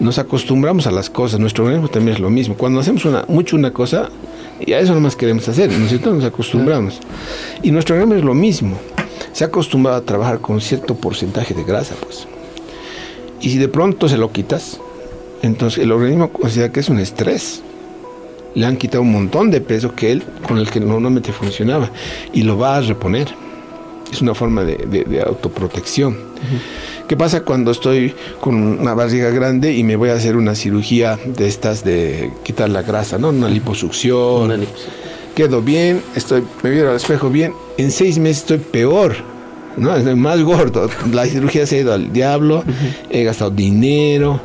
nos 0.00 0.18
acostumbramos 0.18 0.86
a 0.86 0.90
las 0.90 1.10
cosas, 1.10 1.38
nuestro 1.38 1.64
organismo 1.64 1.88
también 1.88 2.14
es 2.14 2.20
lo 2.20 2.30
mismo. 2.30 2.56
Cuando 2.56 2.80
hacemos 2.80 3.04
una, 3.04 3.26
mucho 3.28 3.56
una 3.56 3.72
cosa, 3.72 4.08
y 4.58 4.72
a 4.72 4.80
eso 4.80 4.94
nomás 4.94 5.16
queremos 5.16 5.46
hacer, 5.48 5.70
nosotros 5.70 6.14
nos 6.14 6.24
acostumbramos. 6.24 6.98
Y 7.62 7.70
nuestro 7.70 7.94
organismo 7.94 8.18
es 8.18 8.24
lo 8.24 8.34
mismo 8.34 8.78
se 9.32 9.44
ha 9.44 9.46
acostumbrado 9.48 9.98
a 9.98 10.04
trabajar 10.04 10.40
con 10.40 10.60
cierto 10.60 10.94
porcentaje 10.94 11.54
de 11.54 11.64
grasa, 11.64 11.94
pues. 12.00 12.26
Y 13.40 13.50
si 13.50 13.58
de 13.58 13.68
pronto 13.68 14.08
se 14.08 14.18
lo 14.18 14.30
quitas, 14.30 14.78
entonces 15.42 15.82
el 15.82 15.90
organismo 15.90 16.32
considera 16.32 16.70
que 16.70 16.80
es 16.80 16.88
un 16.88 17.00
estrés. 17.00 17.62
Le 18.54 18.66
han 18.66 18.76
quitado 18.76 19.02
un 19.02 19.10
montón 19.10 19.50
de 19.50 19.60
peso 19.60 19.94
que 19.94 20.12
él, 20.12 20.22
con 20.46 20.58
el 20.58 20.70
que 20.70 20.78
normalmente 20.78 21.32
funcionaba, 21.32 21.90
y 22.32 22.42
lo 22.42 22.58
va 22.58 22.76
a 22.76 22.80
reponer. 22.82 23.28
Es 24.12 24.20
una 24.20 24.34
forma 24.34 24.62
de, 24.62 25.24
autoprotección. 25.26 26.16
¿Qué 27.08 27.16
pasa 27.16 27.40
cuando 27.40 27.70
estoy 27.70 28.14
con 28.40 28.54
una 28.54 28.92
barriga 28.94 29.30
grande 29.30 29.74
y 29.74 29.82
me 29.84 29.96
voy 29.96 30.10
a 30.10 30.14
hacer 30.14 30.36
una 30.36 30.54
cirugía 30.54 31.18
de 31.24 31.48
estas 31.48 31.82
de 31.82 32.30
quitar 32.44 32.68
la 32.68 32.82
grasa, 32.82 33.16
¿no? 33.16 33.30
Una 33.30 33.48
liposucción. 33.48 34.42
Una 34.42 34.56
liposucción 34.58 35.01
quedo 35.34 35.62
bien, 35.62 36.02
estoy, 36.14 36.42
me 36.62 36.70
veo 36.70 36.90
al 36.90 36.96
espejo 36.96 37.30
bien, 37.30 37.54
en 37.78 37.90
seis 37.90 38.18
meses 38.18 38.38
estoy 38.38 38.58
peor, 38.58 39.16
¿no? 39.76 39.94
Estoy 39.94 40.14
más 40.14 40.40
gordo. 40.42 40.88
La 41.12 41.26
cirugía 41.26 41.66
se 41.66 41.76
ha 41.76 41.80
ido 41.80 41.92
al 41.92 42.12
diablo, 42.12 42.64
he 43.10 43.24
gastado 43.24 43.50
dinero 43.50 44.40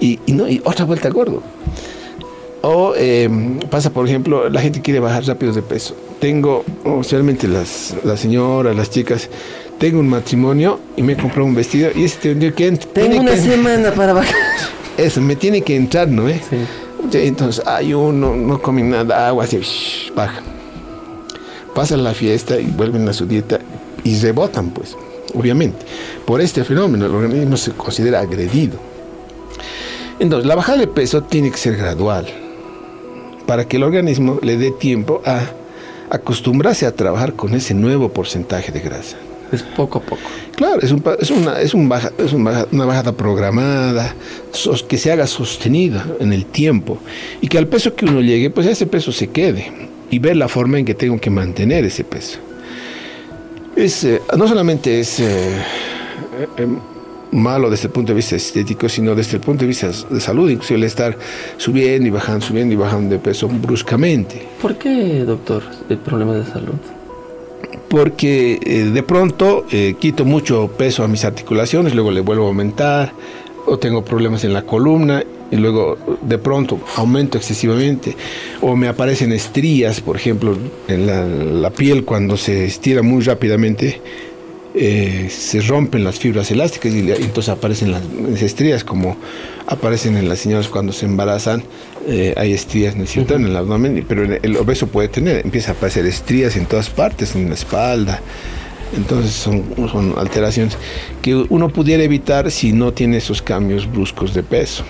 y, 0.00 0.18
no, 0.28 0.48
y 0.48 0.60
otra 0.64 0.84
vuelta 0.84 1.08
gordo. 1.10 1.42
O 2.64 2.94
em, 2.96 3.58
pasa, 3.58 3.90
por 3.90 4.06
ejemplo, 4.06 4.48
la 4.48 4.60
gente 4.60 4.80
quiere 4.80 5.00
bajar 5.00 5.24
rápido 5.24 5.52
de 5.52 5.62
peso. 5.62 5.96
Tengo, 6.20 6.64
especialmente 6.84 7.48
las, 7.48 7.96
las 8.04 8.20
señoras, 8.20 8.76
las 8.76 8.88
chicas, 8.88 9.28
tengo 9.78 9.98
un 9.98 10.08
matrimonio 10.08 10.78
y 10.96 11.02
me 11.02 11.16
comprado 11.16 11.44
un 11.44 11.56
vestido 11.56 11.90
y 11.92 12.04
ese 12.04 12.38
que 12.54 12.72
Tengo 12.92 13.20
una 13.20 13.36
semana 13.36 13.90
para 13.92 14.12
bajar. 14.12 14.36
Eso, 14.96 15.20
me 15.20 15.34
tiene 15.34 15.62
que 15.62 15.74
entrar, 15.74 16.06
¿no? 16.06 16.28
Eh? 16.28 16.40
Sí. 16.48 16.56
Entonces 17.10 17.66
hay 17.66 17.94
uno, 17.94 18.34
no 18.34 18.60
comen 18.60 18.90
nada, 18.90 19.28
agua, 19.28 19.44
así, 19.44 19.60
baja. 20.14 20.40
Pasan 21.74 22.04
la 22.04 22.14
fiesta 22.14 22.58
y 22.58 22.66
vuelven 22.66 23.08
a 23.08 23.12
su 23.12 23.26
dieta 23.26 23.58
y 24.04 24.18
rebotan, 24.18 24.70
pues, 24.70 24.96
obviamente. 25.34 25.84
Por 26.26 26.40
este 26.40 26.64
fenómeno 26.64 27.06
el 27.06 27.14
organismo 27.14 27.56
se 27.56 27.72
considera 27.72 28.20
agredido. 28.20 28.78
Entonces, 30.18 30.46
la 30.46 30.54
bajada 30.54 30.78
de 30.78 30.86
peso 30.86 31.22
tiene 31.22 31.50
que 31.50 31.58
ser 31.58 31.76
gradual 31.76 32.26
para 33.46 33.66
que 33.66 33.76
el 33.76 33.82
organismo 33.82 34.38
le 34.42 34.56
dé 34.56 34.70
tiempo 34.70 35.20
a 35.24 35.40
acostumbrarse 36.10 36.86
a 36.86 36.94
trabajar 36.94 37.34
con 37.34 37.54
ese 37.54 37.74
nuevo 37.74 38.10
porcentaje 38.10 38.70
de 38.70 38.80
grasa. 38.80 39.16
Es 39.52 39.62
poco 39.62 39.98
a 39.98 40.02
poco. 40.02 40.22
Claro, 40.56 40.80
es, 40.80 40.90
un, 40.90 41.02
es, 41.20 41.30
una, 41.30 41.60
es, 41.60 41.74
un 41.74 41.88
baja, 41.88 42.10
es 42.18 42.32
una 42.32 42.84
bajada 42.86 43.12
programada, 43.12 44.14
que 44.88 44.98
se 44.98 45.12
haga 45.12 45.26
sostenida 45.26 46.06
en 46.20 46.32
el 46.32 46.46
tiempo 46.46 46.98
y 47.40 47.48
que 47.48 47.58
al 47.58 47.66
peso 47.66 47.94
que 47.94 48.06
uno 48.06 48.20
llegue, 48.20 48.50
pues 48.50 48.66
ese 48.66 48.86
peso 48.86 49.12
se 49.12 49.28
quede 49.28 49.70
y 50.10 50.18
ver 50.18 50.36
la 50.36 50.48
forma 50.48 50.78
en 50.78 50.84
que 50.84 50.94
tengo 50.94 51.18
que 51.20 51.30
mantener 51.30 51.84
ese 51.84 52.04
peso. 52.04 52.38
Es, 53.76 54.04
eh, 54.04 54.20
no 54.36 54.46
solamente 54.46 55.00
es 55.00 55.20
eh, 55.20 55.62
eh, 56.58 56.66
malo 57.30 57.70
desde 57.70 57.86
el 57.86 57.92
punto 57.92 58.12
de 58.12 58.16
vista 58.16 58.36
estético, 58.36 58.88
sino 58.88 59.14
desde 59.14 59.36
el 59.36 59.40
punto 59.40 59.62
de 59.62 59.68
vista 59.68 59.90
de 60.10 60.20
salud, 60.20 60.50
inclusive 60.50 60.78
el 60.78 60.84
estar 60.84 61.16
subiendo 61.56 62.06
y 62.06 62.10
bajando, 62.10 62.44
subiendo 62.44 62.74
y 62.74 62.76
bajando 62.76 63.14
de 63.14 63.18
peso 63.18 63.48
bruscamente. 63.48 64.46
¿Por 64.60 64.76
qué, 64.76 65.24
doctor, 65.24 65.62
el 65.88 65.98
problema 65.98 66.34
de 66.34 66.44
salud? 66.44 66.74
Porque 67.92 68.58
eh, 68.64 68.84
de 68.84 69.02
pronto 69.02 69.66
eh, 69.70 69.96
quito 70.00 70.24
mucho 70.24 70.66
peso 70.78 71.04
a 71.04 71.08
mis 71.08 71.26
articulaciones, 71.26 71.94
luego 71.94 72.10
le 72.10 72.22
vuelvo 72.22 72.44
a 72.44 72.48
aumentar, 72.48 73.12
o 73.66 73.78
tengo 73.78 74.02
problemas 74.02 74.44
en 74.44 74.54
la 74.54 74.62
columna 74.62 75.22
y 75.50 75.56
luego 75.56 75.98
de 76.22 76.38
pronto 76.38 76.80
aumento 76.96 77.36
excesivamente, 77.36 78.16
o 78.62 78.76
me 78.76 78.88
aparecen 78.88 79.30
estrías, 79.30 80.00
por 80.00 80.16
ejemplo, 80.16 80.56
en 80.88 81.60
la, 81.60 81.68
piel 81.68 82.06
cuando 82.06 82.38
se 82.38 82.64
estira 82.64 83.02
muy 83.02 83.20
rápidamente. 83.24 84.00
Eh, 84.74 85.28
se 85.30 85.60
rompen 85.60 86.02
las 86.02 86.18
fibras 86.18 86.50
elásticas 86.50 86.94
y, 86.94 87.00
entonces 87.00 87.50
aparecen 87.50 87.92
las 87.92 88.02
estrías 88.40 88.84
como 88.84 89.18
aparecen 89.66 90.16
en 90.16 90.30
las 90.30 90.38
señoras 90.38 90.68
cuando 90.68 90.94
se 90.94 91.04
embarazan 91.04 91.62
eh, 92.08 92.32
hay 92.38 92.54
estrías, 92.54 92.96
¿no 92.96 93.04
es 93.04 93.10
cierto?, 93.10 93.34
en 93.34 93.44
el 93.44 93.54
abdomen, 93.54 94.02
pero 94.08 94.24
el 94.24 94.56
obeso 94.56 94.86
puede 94.86 95.08
tener, 95.08 95.44
empieza 95.44 95.72
a 95.72 95.74
aparecer 95.74 96.06
estrías 96.06 96.56
en 96.56 96.64
todas 96.64 96.88
partes, 96.88 97.34
en 97.36 97.48
la 97.48 97.54
espalda. 97.54 98.20
Entonces 98.96 99.32
son, 99.32 99.62
son 99.90 100.14
alteraciones 100.16 100.76
que 101.20 101.34
uno 101.34 101.68
pudiera 101.68 102.02
evitar 102.02 102.50
si 102.50 102.72
no 102.72 102.92
tiene 102.92 103.18
esos 103.18 103.40
cambios 103.40 103.90
bruscos 103.90 104.34
de 104.34 104.42
peso. 104.42 104.84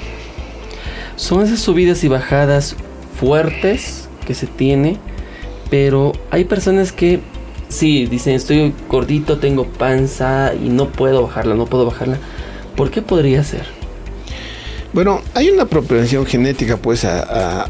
Son 1.16 1.44
esas 1.44 1.60
subidas 1.60 2.02
y 2.02 2.08
bajadas 2.08 2.76
fuertes 3.18 4.08
que 4.26 4.34
se 4.34 4.46
tiene, 4.46 4.96
pero 5.70 6.12
hay 6.30 6.44
personas 6.44 6.92
que 6.92 7.20
sí, 7.72 8.06
dicen 8.06 8.34
estoy 8.34 8.72
gordito, 8.88 9.38
tengo 9.38 9.66
panza 9.66 10.52
y 10.54 10.68
no 10.68 10.88
puedo 10.88 11.22
bajarla, 11.22 11.54
no 11.54 11.66
puedo 11.66 11.86
bajarla. 11.86 12.18
¿Por 12.76 12.90
qué 12.90 13.02
podría 13.02 13.42
ser? 13.44 13.66
Bueno, 14.92 15.20
hay 15.34 15.50
una 15.50 15.64
propensión 15.66 16.26
genética 16.26 16.76
pues 16.76 17.04
a, 17.04 17.62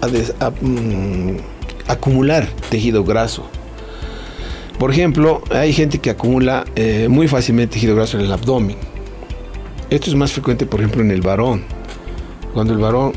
a- 0.00 0.08
des- 0.10 0.34
a, 0.40 0.50
mm, 0.50 1.36
acumular 1.88 2.46
tejido 2.70 3.04
graso. 3.04 3.44
Por 4.78 4.90
ejemplo, 4.90 5.42
hay 5.50 5.72
gente 5.72 5.98
que 5.98 6.10
acumula 6.10 6.64
eh, 6.76 7.06
muy 7.08 7.28
fácilmente 7.28 7.74
tejido 7.74 7.94
graso 7.96 8.18
en 8.18 8.24
el 8.24 8.32
abdomen. 8.32 8.76
Esto 9.90 10.10
es 10.10 10.16
más 10.16 10.32
frecuente, 10.32 10.66
por 10.66 10.80
ejemplo, 10.80 11.02
en 11.02 11.10
el 11.10 11.20
varón. 11.20 11.62
Cuando 12.52 12.72
el 12.72 12.78
varón 12.80 13.12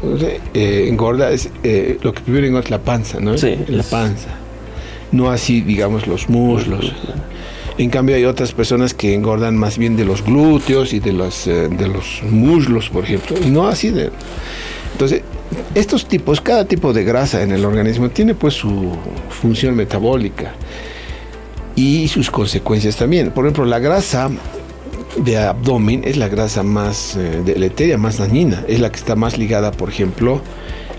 eh, 0.53 0.85
engorda, 0.87 1.31
es, 1.31 1.49
eh, 1.63 1.97
lo 2.01 2.13
que 2.13 2.21
primero 2.21 2.45
engorda 2.47 2.65
es 2.65 2.71
la 2.71 2.81
panza, 2.81 3.19
¿no? 3.19 3.37
Sí, 3.37 3.55
la 3.67 3.83
panza. 3.83 4.29
No 5.11 5.29
así, 5.29 5.61
digamos, 5.61 6.07
los 6.07 6.29
muslos. 6.29 6.93
En 7.77 7.89
cambio 7.89 8.15
hay 8.15 8.25
otras 8.25 8.53
personas 8.53 8.93
que 8.93 9.13
engordan 9.13 9.55
más 9.55 9.77
bien 9.77 9.95
de 9.95 10.03
los 10.03 10.23
glúteos 10.23 10.93
y 10.93 10.99
de 10.99 11.13
los, 11.13 11.45
eh, 11.47 11.69
de 11.69 11.87
los 11.87 12.23
muslos, 12.23 12.89
por 12.89 13.03
ejemplo, 13.03 13.37
y 13.43 13.49
no 13.49 13.67
así 13.67 13.89
de... 13.89 14.09
Entonces, 14.93 15.21
estos 15.75 16.07
tipos, 16.07 16.41
cada 16.41 16.65
tipo 16.65 16.91
de 16.91 17.03
grasa 17.03 17.43
en 17.43 17.51
el 17.51 17.63
organismo 17.63 18.09
tiene 18.09 18.33
pues 18.33 18.55
su 18.55 18.93
función 19.29 19.75
metabólica 19.75 20.53
y 21.75 22.07
sus 22.07 22.31
consecuencias 22.31 22.95
también. 22.97 23.31
Por 23.31 23.45
ejemplo, 23.45 23.65
la 23.65 23.77
grasa 23.77 24.29
de 25.17 25.37
abdomen 25.37 26.01
es 26.03 26.17
la 26.17 26.27
grasa 26.27 26.63
más 26.63 27.15
eh, 27.15 27.41
deleteria, 27.45 27.97
más 27.97 28.17
dañina, 28.17 28.63
es 28.67 28.79
la 28.79 28.91
que 28.91 28.97
está 28.97 29.15
más 29.15 29.37
ligada, 29.37 29.71
por 29.71 29.89
ejemplo, 29.89 30.41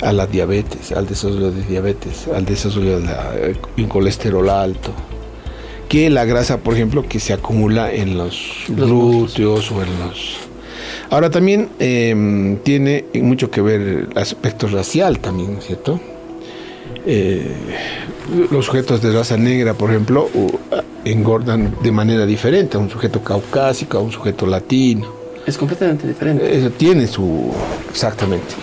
a 0.03 0.13
la 0.13 0.27
diabetes, 0.27 0.93
al 0.93 1.07
desarrollo 1.07 1.51
de 1.51 1.63
diabetes, 1.63 2.29
al 2.35 2.45
desarrollo 2.45 3.01
de 3.01 3.57
un 3.79 3.87
colesterol 3.89 4.49
alto, 4.49 4.93
que 5.89 6.11
la 6.11 6.25
grasa, 6.25 6.59
por 6.59 6.75
ejemplo, 6.75 7.03
que 7.09 7.19
se 7.19 7.33
acumula 7.33 7.93
en 7.93 8.17
los, 8.19 8.65
Los 8.69 8.89
glúteos 8.89 9.71
o 9.73 9.83
en 9.83 9.89
los... 10.01 10.37
Ahora 11.11 11.31
también 11.31 11.71
eh, 11.79 12.59
tiene 12.63 13.07
mucho 13.15 13.51
que 13.51 13.61
ver 13.63 13.81
el 13.81 14.09
aspecto 14.15 14.67
racial 14.69 15.19
también, 15.21 15.55
¿no 15.55 15.59
es 15.61 15.67
cierto? 15.67 15.99
Eh, 17.07 17.51
los 18.51 18.67
sujetos 18.67 19.01
de 19.01 19.13
raza 19.13 19.37
negra, 19.39 19.73
por 19.73 19.91
ejemplo, 19.91 20.29
u- 20.35 20.51
engordan 21.05 21.75
de 21.83 21.91
manera 21.91 22.27
diferente 22.27 22.77
a 22.77 22.81
un 22.81 22.91
sujeto 22.91 23.23
caucásico, 23.23 23.97
a 23.97 24.01
un 24.03 24.13
sujeto 24.13 24.47
latino. 24.47 25.07
Es 25.47 25.57
completamente 25.57 26.07
diferente. 26.07 26.55
Eso 26.55 26.69
tiene 26.71 27.07
su, 27.07 27.51
exactamente, 27.89 28.55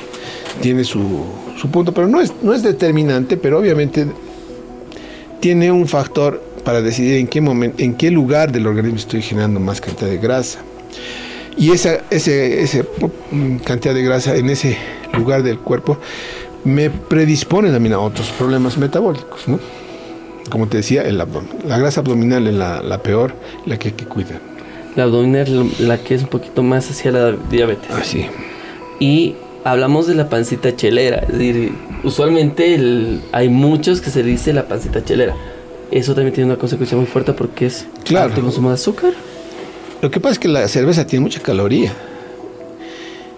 tiene 0.61 0.83
su, 0.83 1.23
su 1.57 1.69
punto, 1.69 1.93
pero 1.93 2.07
no 2.07 2.21
es, 2.21 2.33
no 2.41 2.53
es 2.53 2.63
determinante, 2.63 3.37
pero 3.37 3.59
obviamente 3.59 4.07
tiene 5.39 5.71
un 5.71 5.87
factor 5.87 6.41
para 6.63 6.81
decidir 6.81 7.17
en 7.17 7.27
qué 7.27 7.41
momento, 7.41 7.81
en 7.83 7.93
qué 7.93 8.11
lugar 8.11 8.51
del 8.51 8.67
organismo 8.67 8.97
estoy 8.97 9.21
generando 9.21 9.59
más 9.59 9.79
cantidad 9.81 10.09
de 10.09 10.17
grasa. 10.17 10.59
Y 11.57 11.71
esa 11.71 12.01
ese, 12.09 12.61
ese, 12.61 12.83
mm, 13.31 13.57
cantidad 13.57 13.93
de 13.93 14.03
grasa 14.03 14.35
en 14.35 14.49
ese 14.49 14.77
lugar 15.13 15.43
del 15.43 15.59
cuerpo 15.59 15.97
me 16.63 16.89
predispone 16.89 17.71
también 17.71 17.93
a 17.93 17.99
otros 17.99 18.29
problemas 18.31 18.77
metabólicos, 18.77 19.47
¿no? 19.47 19.59
Como 20.49 20.67
te 20.67 20.77
decía, 20.77 21.03
el 21.03 21.21
abdomen. 21.21 21.49
La 21.67 21.77
grasa 21.77 22.01
abdominal 22.01 22.47
es 22.47 22.53
la, 22.53 22.81
la 22.81 23.01
peor, 23.01 23.33
la 23.65 23.77
que 23.77 23.89
hay 23.89 23.93
que 23.93 24.05
cuidar. 24.05 24.39
La 24.95 25.03
abdominal, 25.03 25.69
la 25.79 25.97
que 25.97 26.15
es 26.15 26.23
un 26.23 26.29
poquito 26.29 26.63
más 26.63 26.89
hacia 26.89 27.11
la 27.11 27.31
diabetes. 27.49 27.89
Así. 27.91 28.25
Y 28.99 29.35
hablamos 29.65 30.07
de 30.07 30.15
la 30.15 30.29
pancita 30.29 30.73
chelera. 30.75 31.17
Es 31.27 31.33
decir, 31.37 31.73
usualmente 32.03 32.75
el- 32.75 33.21
hay 33.33 33.49
muchos 33.49 33.99
que 33.99 34.09
se 34.11 34.23
dice 34.23 34.53
la 34.53 34.67
pancita 34.67 35.03
chelera. 35.03 35.35
Eso 35.91 36.13
también 36.15 36.33
tiene 36.33 36.49
una 36.51 36.59
consecuencia 36.59 36.95
muy 36.97 37.05
fuerte 37.07 37.33
porque 37.33 37.65
es 37.65 37.85
Claro. 38.05 38.29
alto 38.29 38.41
consumo 38.41 38.69
de 38.69 38.75
azúcar. 38.75 39.11
Lo 40.01 40.09
que 40.11 40.19
pasa 40.19 40.33
es 40.33 40.39
que 40.39 40.47
la 40.47 40.67
cerveza 40.67 41.05
tiene 41.05 41.23
mucha 41.23 41.41
caloría. 41.41 41.91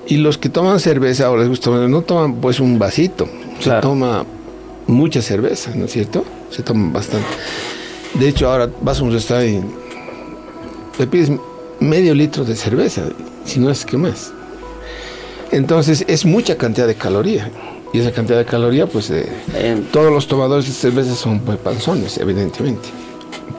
Y 0.05 0.17
los 0.17 0.37
que 0.37 0.49
toman 0.49 0.79
cerveza 0.79 1.29
o 1.31 1.37
les 1.37 1.47
gusta, 1.49 1.69
no 1.71 2.01
toman 2.01 2.35
pues 2.35 2.59
un 2.59 2.77
vasito. 2.79 3.27
Se 3.59 3.63
Claro. 3.65 3.81
toma 3.81 4.25
mucha 4.85 5.21
cerveza, 5.21 5.71
¿no 5.75 5.85
es 5.85 5.91
cierto? 5.91 6.23
Se 6.49 6.61
toma 6.63 6.91
bastante. 6.93 7.27
De 8.13 8.27
hecho, 8.29 8.49
ahora 8.49 8.69
vas 8.81 8.99
a 8.99 9.03
un 9.03 9.11
restaurante 9.11 9.51
y 9.51 10.99
le 10.99 11.07
pides 11.07 11.31
medio 11.79 12.13
litro 12.15 12.45
de 12.45 12.55
cerveza, 12.55 13.03
si 13.45 13.59
no 13.59 13.69
es 13.69 13.85
que 13.85 13.97
más. 13.97 14.31
Entonces 15.51 16.03
es 16.07 16.25
mucha 16.25 16.57
cantidad 16.57 16.87
de 16.87 16.95
caloría. 16.95 17.51
Y 17.93 17.99
esa 17.99 18.11
cantidad 18.11 18.37
de 18.37 18.45
caloría, 18.45 18.85
pues 18.85 19.09
eh, 19.09 19.25
Eh, 19.53 19.81
todos 19.91 20.11
los 20.11 20.27
tomadores 20.27 20.67
de 20.67 20.73
cerveza 20.73 21.15
son 21.15 21.39
pues, 21.39 21.57
panzones, 21.57 22.17
evidentemente. 22.17 22.89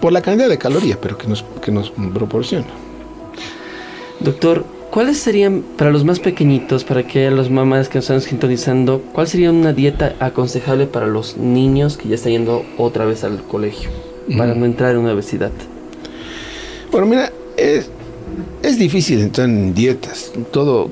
Por 0.01 0.13
la 0.13 0.21
cantidad 0.21 0.49
de 0.49 0.59
caloría, 0.59 1.01
pero 1.01 1.17
que 1.17 1.27
nos, 1.27 1.45
que 1.63 1.73
nos 1.73 1.91
proporciona. 1.91 2.67
doctor, 4.21 4.65
¿cuáles 4.91 5.19
serían 5.19 5.63
para 5.77 5.91
los 5.91 6.05
más 6.05 6.21
pequeñitos, 6.21 6.85
para 6.85 7.07
que 7.07 7.31
las 7.31 7.49
mamás 7.51 7.89
que 7.89 7.99
nos 7.99 8.05
están 8.05 8.21
sintonizando, 8.21 9.03
cuál 9.13 9.27
sería 9.27 9.51
una 9.51 9.73
dieta 9.73 10.15
aconsejable 10.21 10.87
para 10.87 11.07
los 11.07 11.37
niños 11.39 11.97
que 11.97 12.09
ya 12.09 12.17
están 12.17 12.33
yendo 12.33 12.65
otra 12.77 13.07
vez 13.07 13.25
al 13.25 13.43
colegio? 13.43 13.89
Para 14.37 14.55
no 14.55 14.67
entrar 14.67 14.93
en 14.93 14.99
una 14.99 15.15
obesidad. 15.15 15.51
Bueno, 16.93 17.07
mira, 17.07 17.33
es, 17.57 17.89
es 18.63 18.79
difícil 18.79 19.21
entrar 19.21 19.49
en 19.49 19.73
dietas. 19.75 20.33
Todo, 20.53 20.91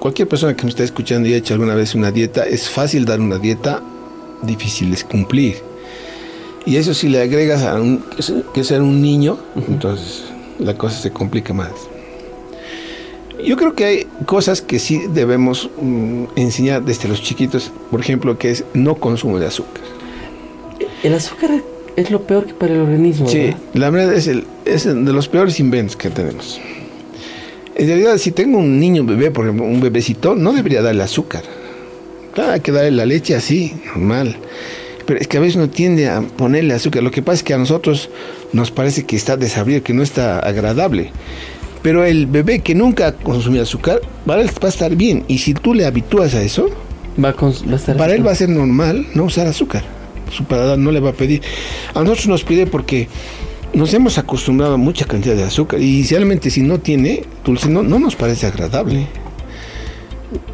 cualquier 0.00 0.26
persona 0.26 0.56
que 0.56 0.64
me 0.64 0.70
está 0.70 0.82
escuchando 0.82 1.28
y 1.28 1.34
ha 1.34 1.36
hecho 1.36 1.54
alguna 1.54 1.74
vez 1.76 1.94
una 1.94 2.10
dieta, 2.10 2.42
es 2.44 2.68
fácil 2.68 3.04
dar 3.04 3.20
una 3.20 3.38
dieta, 3.38 3.80
difícil 4.42 4.92
es 4.92 5.04
cumplir. 5.04 5.56
Y 6.66 6.76
eso 6.76 6.92
si 6.94 7.08
le 7.08 7.22
agregas 7.22 7.62
a 7.62 7.74
un, 7.80 7.98
que 8.16 8.22
se- 8.22 8.42
que 8.52 8.64
ser 8.64 8.82
un 8.82 9.00
niño, 9.00 9.38
entonces 9.68 10.24
la 10.58 10.74
cosa 10.76 10.98
se 11.00 11.10
complica 11.12 11.54
más. 11.54 11.70
Yo 13.44 13.56
creo 13.56 13.74
que 13.74 13.84
hay 13.86 14.06
cosas 14.26 14.60
que 14.60 14.78
sí 14.78 15.00
debemos 15.14 15.70
mm, 15.80 16.24
enseñar 16.36 16.82
desde 16.84 17.08
los 17.08 17.22
chiquitos, 17.22 17.72
por 17.90 18.00
ejemplo, 18.00 18.36
que 18.36 18.50
es 18.50 18.64
no 18.74 18.96
consumo 18.96 19.38
de 19.38 19.46
azúcar. 19.46 19.82
El 21.02 21.14
azúcar 21.14 21.50
es 21.96 22.10
lo 22.10 22.20
peor 22.22 22.44
que 22.46 22.52
para 22.54 22.74
el 22.74 22.80
organismo. 22.80 23.26
Sí, 23.28 23.38
¿verdad? 23.38 23.58
la 23.74 23.90
verdad 23.90 24.14
es, 24.14 24.26
el, 24.26 24.44
es 24.66 24.84
de 24.84 24.94
los 25.12 25.28
peores 25.28 25.58
inventos 25.58 25.96
que 25.96 26.10
tenemos. 26.10 26.60
En 27.80 27.86
realidad, 27.86 28.18
si 28.18 28.30
tengo 28.30 28.58
un 28.58 28.78
niño 28.78 29.04
bebé, 29.04 29.30
por 29.30 29.46
ejemplo, 29.46 29.64
un 29.64 29.80
bebecito, 29.80 30.34
no 30.34 30.52
debería 30.52 30.82
darle 30.82 31.02
azúcar. 31.02 31.42
Claro, 32.34 32.52
hay 32.52 32.60
que 32.60 32.72
darle 32.72 32.90
la 32.90 33.06
leche 33.06 33.34
así, 33.34 33.72
normal. 33.86 34.36
Pero 35.06 35.18
es 35.18 35.26
que 35.26 35.38
a 35.38 35.40
veces 35.40 35.56
no 35.56 35.70
tiende 35.70 36.06
a 36.08 36.20
ponerle 36.20 36.74
azúcar. 36.74 37.02
Lo 37.02 37.10
que 37.10 37.22
pasa 37.22 37.36
es 37.36 37.42
que 37.42 37.54
a 37.54 37.58
nosotros 37.58 38.10
nos 38.52 38.70
parece 38.70 39.04
que 39.06 39.16
está 39.16 39.38
desabrido, 39.38 39.82
que 39.82 39.94
no 39.94 40.02
está 40.02 40.40
agradable. 40.40 41.10
Pero 41.80 42.04
el 42.04 42.26
bebé 42.26 42.58
que 42.58 42.74
nunca 42.74 43.06
ha 43.06 43.12
consumido 43.12 43.62
azúcar, 43.62 44.00
para 44.26 44.42
él 44.42 44.48
va 44.62 44.66
a 44.66 44.68
estar 44.68 44.94
bien. 44.94 45.24
Y 45.26 45.38
si 45.38 45.54
tú 45.54 45.72
le 45.72 45.86
habitúas 45.86 46.34
a 46.34 46.42
eso, 46.42 46.68
Va, 47.18 47.30
a 47.30 47.34
cons- 47.36 47.66
va 47.66 47.72
a 47.72 47.76
estar 47.76 47.96
para 47.96 48.14
él 48.14 48.24
va 48.26 48.32
a 48.32 48.34
ser 48.34 48.50
normal 48.50 49.06
no 49.14 49.24
usar 49.24 49.46
azúcar. 49.46 49.84
Su 50.30 50.44
paladar 50.44 50.78
no 50.78 50.92
le 50.92 51.00
va 51.00 51.10
a 51.10 51.14
pedir. 51.14 51.40
A 51.94 52.00
nosotros 52.00 52.28
nos 52.28 52.44
pide 52.44 52.66
porque 52.66 53.08
nos 53.72 53.94
hemos 53.94 54.18
acostumbrado 54.18 54.74
a 54.74 54.76
mucha 54.76 55.04
cantidad 55.04 55.34
de 55.34 55.44
azúcar. 55.44 55.80
Y 55.80 56.02
realmente 56.04 56.50
si 56.50 56.62
no 56.62 56.78
tiene 56.80 57.24
dulce, 57.44 57.68
no, 57.68 57.82
no 57.82 57.98
nos 57.98 58.16
parece 58.16 58.46
agradable. 58.46 59.06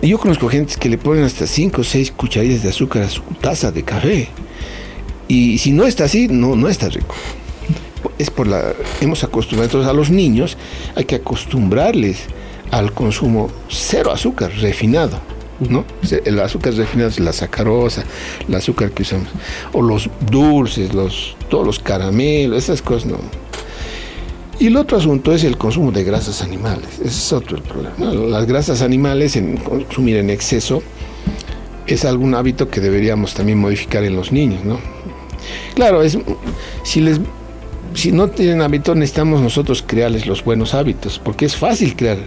Yo 0.02 0.18
conozco 0.18 0.48
gente 0.48 0.74
que 0.78 0.88
le 0.88 0.98
ponen 0.98 1.24
hasta 1.24 1.46
5 1.46 1.80
o 1.80 1.84
6 1.84 2.12
cucharillas 2.12 2.62
de 2.62 2.70
azúcar 2.70 3.02
a 3.02 3.10
su 3.10 3.22
taza 3.40 3.70
de 3.72 3.82
café. 3.82 4.28
Y 5.28 5.58
si 5.58 5.72
no 5.72 5.84
está 5.84 6.04
así, 6.04 6.28
no, 6.28 6.56
no 6.56 6.68
está 6.68 6.88
rico. 6.88 7.14
Es 8.18 8.30
por 8.30 8.46
la. 8.46 8.74
Hemos 9.00 9.24
acostumbrado. 9.24 9.64
Entonces 9.64 9.90
a 9.90 9.92
los 9.92 10.10
niños 10.10 10.56
hay 10.94 11.04
que 11.04 11.16
acostumbrarles 11.16 12.24
al 12.70 12.92
consumo 12.92 13.50
cero 13.68 14.12
azúcar, 14.12 14.52
refinado. 14.52 15.20
¿No? 15.60 15.84
El 16.24 16.38
azúcar 16.40 16.74
refinado 16.74 17.08
es 17.08 17.18
la 17.18 17.32
sacarosa, 17.32 18.04
el 18.46 18.54
azúcar 18.54 18.90
que 18.90 19.02
usamos. 19.02 19.28
O 19.72 19.80
los 19.80 20.10
dulces, 20.30 20.92
los, 20.92 21.36
todos 21.48 21.66
los 21.66 21.78
caramelos, 21.78 22.64
esas 22.64 22.82
cosas 22.82 23.06
no. 23.06 23.18
Y 24.58 24.68
el 24.68 24.76
otro 24.76 24.96
asunto 24.96 25.32
es 25.32 25.44
el 25.44 25.58
consumo 25.58 25.92
de 25.92 26.02
grasas 26.04 26.42
animales. 26.42 26.88
Ese 26.94 27.06
es 27.06 27.32
otro 27.32 27.56
el 27.56 27.62
problema. 27.62 27.96
Las 27.98 28.46
grasas 28.46 28.80
animales, 28.80 29.36
en 29.36 29.58
consumir 29.58 30.16
en 30.16 30.30
exceso, 30.30 30.82
es 31.86 32.04
algún 32.04 32.34
hábito 32.34 32.68
que 32.68 32.80
deberíamos 32.80 33.34
también 33.34 33.58
modificar 33.58 34.02
en 34.04 34.16
los 34.16 34.32
niños, 34.32 34.64
¿no? 34.64 34.78
Claro, 35.74 36.02
es, 36.02 36.18
si, 36.82 37.00
les, 37.00 37.20
si 37.94 38.12
no 38.12 38.28
tienen 38.28 38.62
hábito, 38.62 38.94
necesitamos 38.94 39.40
nosotros 39.40 39.84
crearles 39.86 40.26
los 40.26 40.42
buenos 40.42 40.74
hábitos, 40.74 41.18
porque 41.18 41.44
es 41.44 41.56
fácil 41.56 41.94
crear. 41.94 42.18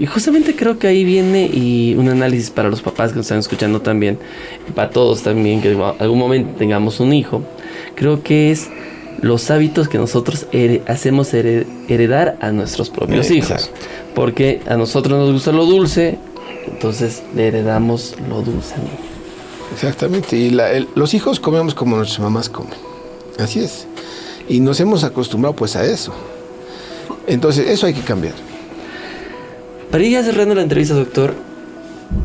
Y 0.00 0.06
justamente 0.06 0.56
creo 0.56 0.78
que 0.78 0.86
ahí 0.86 1.04
viene 1.04 1.44
y 1.52 1.94
un 1.94 2.08
análisis 2.08 2.48
para 2.48 2.70
los 2.70 2.80
papás 2.80 3.10
que 3.10 3.18
nos 3.18 3.26
están 3.26 3.38
escuchando 3.40 3.82
también, 3.82 4.18
y 4.66 4.72
para 4.72 4.88
todos 4.88 5.22
también, 5.22 5.60
que 5.60 5.72
en 5.72 5.80
algún 5.98 6.18
momento 6.18 6.54
tengamos 6.58 7.00
un 7.00 7.12
hijo. 7.12 7.42
Creo 7.96 8.22
que 8.22 8.50
es 8.50 8.68
los 9.20 9.50
hábitos 9.50 9.88
que 9.90 9.98
nosotros 9.98 10.46
hacemos 10.86 11.34
here- 11.34 11.66
heredar 11.88 12.38
a 12.40 12.50
nuestros 12.50 12.88
propios 12.88 13.30
hijos. 13.30 13.50
Exacto. 13.50 13.78
Porque 14.14 14.62
a 14.66 14.76
nosotros 14.78 15.18
nos 15.18 15.32
gusta 15.34 15.52
lo 15.52 15.66
dulce, 15.66 16.18
entonces 16.72 17.22
le 17.36 17.48
heredamos 17.48 18.14
lo 18.26 18.40
dulce. 18.40 18.76
Exactamente. 19.74 20.34
Y 20.36 20.48
la- 20.48 20.72
el- 20.72 20.88
los 20.94 21.12
hijos 21.12 21.38
comemos 21.40 21.74
como 21.74 21.96
nuestras 21.98 22.20
mamás 22.20 22.48
comen. 22.48 22.72
Así 23.38 23.60
es. 23.60 23.86
Y 24.48 24.60
nos 24.60 24.80
hemos 24.80 25.04
acostumbrado 25.04 25.54
pues 25.54 25.76
a 25.76 25.84
eso. 25.84 26.14
Entonces, 27.26 27.68
eso 27.68 27.84
hay 27.86 27.92
que 27.92 28.00
cambiar. 28.00 28.32
Para 29.90 30.04
ir 30.04 30.12
ya 30.12 30.22
cerrando 30.22 30.54
la 30.54 30.62
entrevista, 30.62 30.94
doctor, 30.94 31.34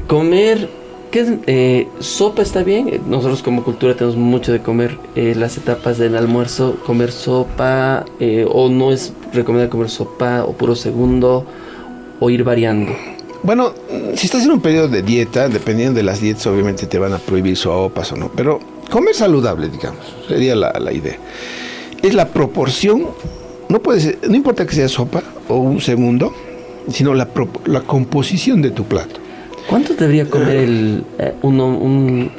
comer, 0.08 0.69
¿qué 1.10 1.39
eh, 1.47 1.88
sopa 1.99 2.43
está 2.43 2.62
bien? 2.62 2.89
Eh, 2.89 3.01
Nosotros 3.08 3.41
como 3.41 3.63
cultura 3.63 3.95
tenemos 3.95 4.15
mucho 4.17 4.51
de 4.51 4.62
comer 4.62 4.99
eh, 5.15 5.34
las 5.36 5.58
etapas 5.58 5.97
del 5.97 6.15
almuerzo, 6.15 6.78
comer 6.86 7.12
sopa, 7.12 8.06
o 8.51 8.69
no 8.69 8.91
es 8.91 9.13
recomendable 9.34 9.71
comer 9.71 9.89
sopa, 9.89 10.43
o 10.45 10.54
puro 10.54 10.75
segundo, 10.75 11.43
o 12.19 12.30
ir 12.30 12.43
variando. 12.43 12.91
Bueno, 13.41 13.73
si 14.13 14.28
estás 14.28 14.43
en 14.43 14.51
un 14.51 14.62
periodo 14.62 14.88
de 14.88 15.01
dieta, 15.01 15.49
dependiendo 15.49 15.95
de 15.97 16.04
las 16.04 16.21
dietas, 16.21 16.45
obviamente 16.45 16.86
te 16.86 16.99
van 16.99 17.13
a 17.13 17.17
prohibir 17.17 17.58
sopas 17.58 18.12
o 18.12 18.15
no. 18.15 18.32
Pero 18.36 18.60
comer 18.91 19.15
saludable, 19.15 19.69
digamos, 19.69 20.06
sería 20.28 20.56
la, 20.56 20.71
la 20.80 20.93
idea. 20.93 21.17
Es 22.04 22.13
la 22.13 22.28
proporción, 22.28 23.08
no 23.69 23.82
puede 23.82 24.01
ser, 24.01 24.19
no 24.30 24.36
importa 24.36 24.67
que 24.67 24.75
sea 24.75 24.88
sopa 24.88 25.23
o 25.47 25.58
un 25.58 25.82
segundo, 25.82 26.32
sino 26.89 27.13
la, 27.13 27.28
la 27.65 27.82
composición 27.82 28.62
de 28.62 28.71
tu 28.71 28.84
plato. 28.86 29.19
¿Cuánto 29.69 29.93
debería 29.95 30.30
comer 30.30 30.56
el, 30.58 31.04
eh, 31.17 31.34
uno- 31.41 31.67
un 31.78 32.30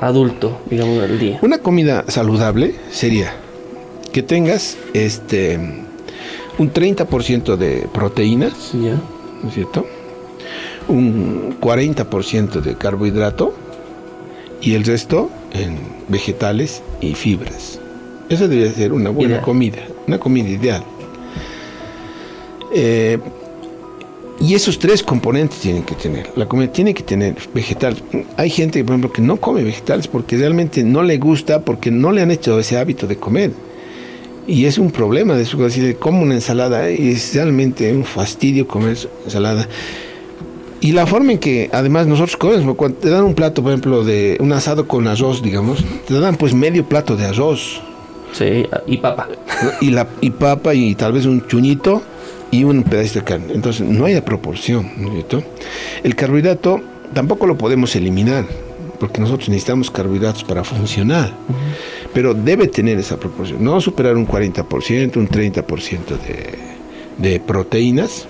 adulto, 0.00 0.60
digamos, 0.70 1.02
al 1.02 1.18
día? 1.18 1.38
Una 1.42 1.58
comida 1.58 2.04
saludable 2.08 2.74
sería 2.90 3.32
que 4.12 4.22
tengas 4.22 4.76
este 4.94 5.58
un 6.58 6.72
30% 6.72 7.56
de 7.56 7.86
proteínas. 7.92 8.72
¿no 8.74 9.48
es 9.48 9.54
cierto? 9.54 9.86
Un 10.88 11.56
40% 11.60 12.60
de 12.60 12.74
carbohidrato 12.76 13.54
y 14.60 14.74
el 14.74 14.84
resto 14.84 15.30
en 15.52 15.76
vegetales 16.08 16.82
y 17.00 17.14
fibras. 17.14 17.78
Esa 18.28 18.48
debería 18.48 18.72
ser 18.72 18.92
una 18.92 19.10
buena 19.10 19.30
Ideal. 19.34 19.44
comida, 19.44 19.78
una 20.06 20.18
comida 20.18 20.48
ideal. 20.48 20.82
Eh, 22.72 23.18
y 24.40 24.54
esos 24.54 24.78
tres 24.78 25.02
componentes 25.02 25.58
tienen 25.60 25.82
que 25.82 25.94
tener. 25.94 26.30
La 26.34 26.46
comida 26.46 26.72
tiene 26.72 26.94
que 26.94 27.02
tener 27.02 27.36
vegetales. 27.54 28.02
Hay 28.38 28.48
gente, 28.48 28.82
por 28.82 28.94
ejemplo, 28.94 29.12
que 29.12 29.20
no 29.22 29.36
come 29.36 29.62
vegetales 29.62 30.08
porque 30.08 30.36
realmente 30.38 30.82
no 30.82 31.02
le 31.02 31.18
gusta, 31.18 31.62
porque 31.62 31.90
no 31.90 32.10
le 32.10 32.22
han 32.22 32.30
hecho 32.30 32.58
ese 32.58 32.78
hábito 32.78 33.06
de 33.06 33.16
comer. 33.16 33.52
Y 34.46 34.64
es 34.64 34.78
un 34.78 34.90
problema 34.90 35.34
de 35.34 35.42
eso. 35.42 35.58
Decir, 35.58 35.96
como 35.96 36.22
una 36.22 36.34
ensalada 36.34 36.90
y 36.90 37.10
es 37.10 37.34
realmente 37.34 37.92
un 37.92 38.04
fastidio 38.04 38.66
comer 38.66 38.96
ensalada. 39.24 39.68
Y 40.80 40.92
la 40.92 41.06
forma 41.06 41.32
en 41.32 41.38
que 41.38 41.68
además 41.72 42.06
nosotros 42.06 42.38
comemos, 42.38 42.74
cuando 42.74 42.96
te 42.96 43.10
dan 43.10 43.24
un 43.24 43.34
plato, 43.34 43.62
por 43.62 43.72
ejemplo, 43.72 44.02
de 44.02 44.38
un 44.40 44.50
asado 44.54 44.88
con 44.88 45.06
arroz, 45.06 45.42
digamos, 45.42 45.84
te 46.08 46.18
dan 46.18 46.36
pues 46.36 46.54
medio 46.54 46.86
plato 46.86 47.16
de 47.16 47.26
arroz 47.26 47.82
Sí, 48.32 48.64
y 48.86 48.96
papa. 48.96 49.28
y, 49.82 49.90
la, 49.90 50.08
y 50.22 50.30
papa 50.30 50.72
y 50.74 50.94
tal 50.94 51.12
vez 51.12 51.26
un 51.26 51.46
chuñito 51.46 52.00
y 52.50 52.64
un 52.64 52.82
pedacito 52.82 53.20
de 53.20 53.24
carne. 53.24 53.52
Entonces 53.54 53.86
no 53.86 54.04
hay 54.04 54.20
proporción, 54.20 54.90
¿no? 54.98 55.10
El 56.02 56.14
carbohidrato 56.14 56.80
tampoco 57.12 57.46
lo 57.46 57.56
podemos 57.56 57.94
eliminar, 57.96 58.44
porque 58.98 59.20
nosotros 59.20 59.48
necesitamos 59.48 59.90
carbohidratos 59.90 60.44
para 60.44 60.64
funcionar, 60.64 61.32
pero 62.12 62.34
debe 62.34 62.68
tener 62.68 62.98
esa 62.98 63.18
proporción, 63.18 63.62
no 63.62 63.80
superar 63.80 64.16
un 64.16 64.26
40%, 64.26 65.16
un 65.16 65.28
30% 65.28 65.98
de, 67.18 67.30
de 67.30 67.40
proteínas 67.40 68.26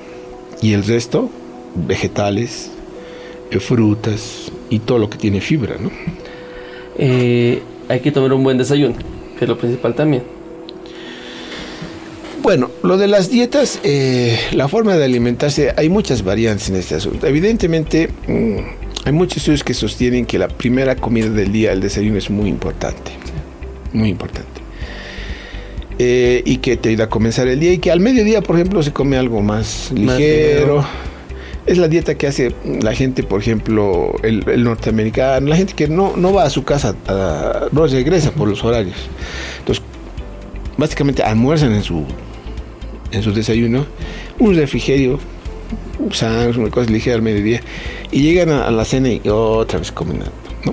y 0.63 0.73
el 0.73 0.85
resto 0.85 1.31
vegetales, 1.75 2.71
eh, 3.51 3.61
frutas 3.61 4.51
y 4.69 4.81
todo 4.81 4.99
lo 4.99 5.11
que 5.11 5.19
tiene 5.19 5.41
fibra, 5.41 5.77
¿no? 5.81 5.91
Eh, 6.99 7.63
hay 7.89 8.01
que 8.01 8.13
tomar 8.13 8.33
un 8.33 8.45
buen 8.45 8.59
desayuno, 8.59 8.95
que 9.39 9.45
es 9.45 9.49
lo 9.49 9.59
principal 9.59 9.95
también. 9.95 10.23
Bueno, 12.51 12.69
lo 12.83 12.99
de 12.99 13.07
las 13.07 13.31
dietas, 13.31 13.79
eh, 13.85 14.37
la 14.55 14.67
forma 14.67 14.97
de 14.97 15.05
alimentarse, 15.05 15.73
hay 15.77 15.89
muchas 15.89 16.25
variantes 16.25 16.69
en 16.69 16.75
este 16.75 16.97
asunto. 16.97 17.29
Evidentemente, 17.29 18.09
mm, 18.27 18.57
hay 19.05 19.13
muchos 19.13 19.37
estudios 19.37 19.63
que 19.63 19.73
sostienen 19.73 20.27
que 20.27 20.37
la 20.37 20.49
primera 20.49 20.97
comida 20.97 21.29
del 21.29 21.53
día, 21.53 21.71
el 21.71 21.79
desayuno, 21.81 22.19
es 22.19 22.29
muy 22.29 22.49
importante. 22.49 23.13
Muy 23.93 24.09
importante. 24.09 24.49
Eh, 26.01 26.43
y 26.45 26.57
que 26.57 26.77
te 26.77 26.89
ayuda 26.89 27.05
a 27.05 27.09
comenzar 27.09 27.47
el 27.47 27.61
día 27.61 27.73
y 27.73 27.79
que 27.79 27.93
al 27.93 28.01
mediodía, 28.01 28.43
por 28.43 28.57
ejemplo, 28.57 28.83
se 28.83 28.93
come 28.93 29.17
algo 29.17 29.43
más 29.43 29.93
ligero. 29.95 30.17
ligero. 30.19 30.85
Es 31.67 31.79
la 31.79 31.87
dieta 31.87 32.17
que 32.17 32.27
hace 32.27 32.53
la 32.65 32.93
gente, 32.97 33.23
por 33.23 33.41
ejemplo, 33.41 34.13
el, 34.25 34.43
el 34.49 34.65
norteamericano, 34.65 35.47
la 35.47 35.55
gente 35.57 35.75
que 35.75 35.87
no, 35.87 36.17
no 36.17 36.33
va 36.33 36.43
a 36.47 36.51
su 36.51 36.65
casa, 36.65 36.97
a- 37.07 37.69
no 37.71 37.87
regresa 37.87 38.33
por 38.33 38.49
los 38.49 38.65
horarios. 38.65 38.97
Entonces, 39.61 39.85
básicamente 40.77 41.23
almuerzan 41.23 41.73
en 41.75 41.85
su 41.85 42.05
en 43.13 43.23
su 43.23 43.33
desayuno, 43.33 43.87
un 44.39 44.55
refrigerio, 44.57 45.19
un 45.99 46.13
sándwich, 46.13 46.57
una 46.57 46.71
cosa 46.71 46.91
ligera 46.91 47.17
al 47.17 47.23
mediodía, 47.23 47.61
y 48.11 48.23
llegan 48.23 48.51
a, 48.51 48.67
a 48.67 48.71
la 48.71 48.85
cena 48.85 49.09
y 49.11 49.21
otra 49.29 49.79
vez 49.79 49.93
comen 49.93 50.21
¿no? 50.65 50.73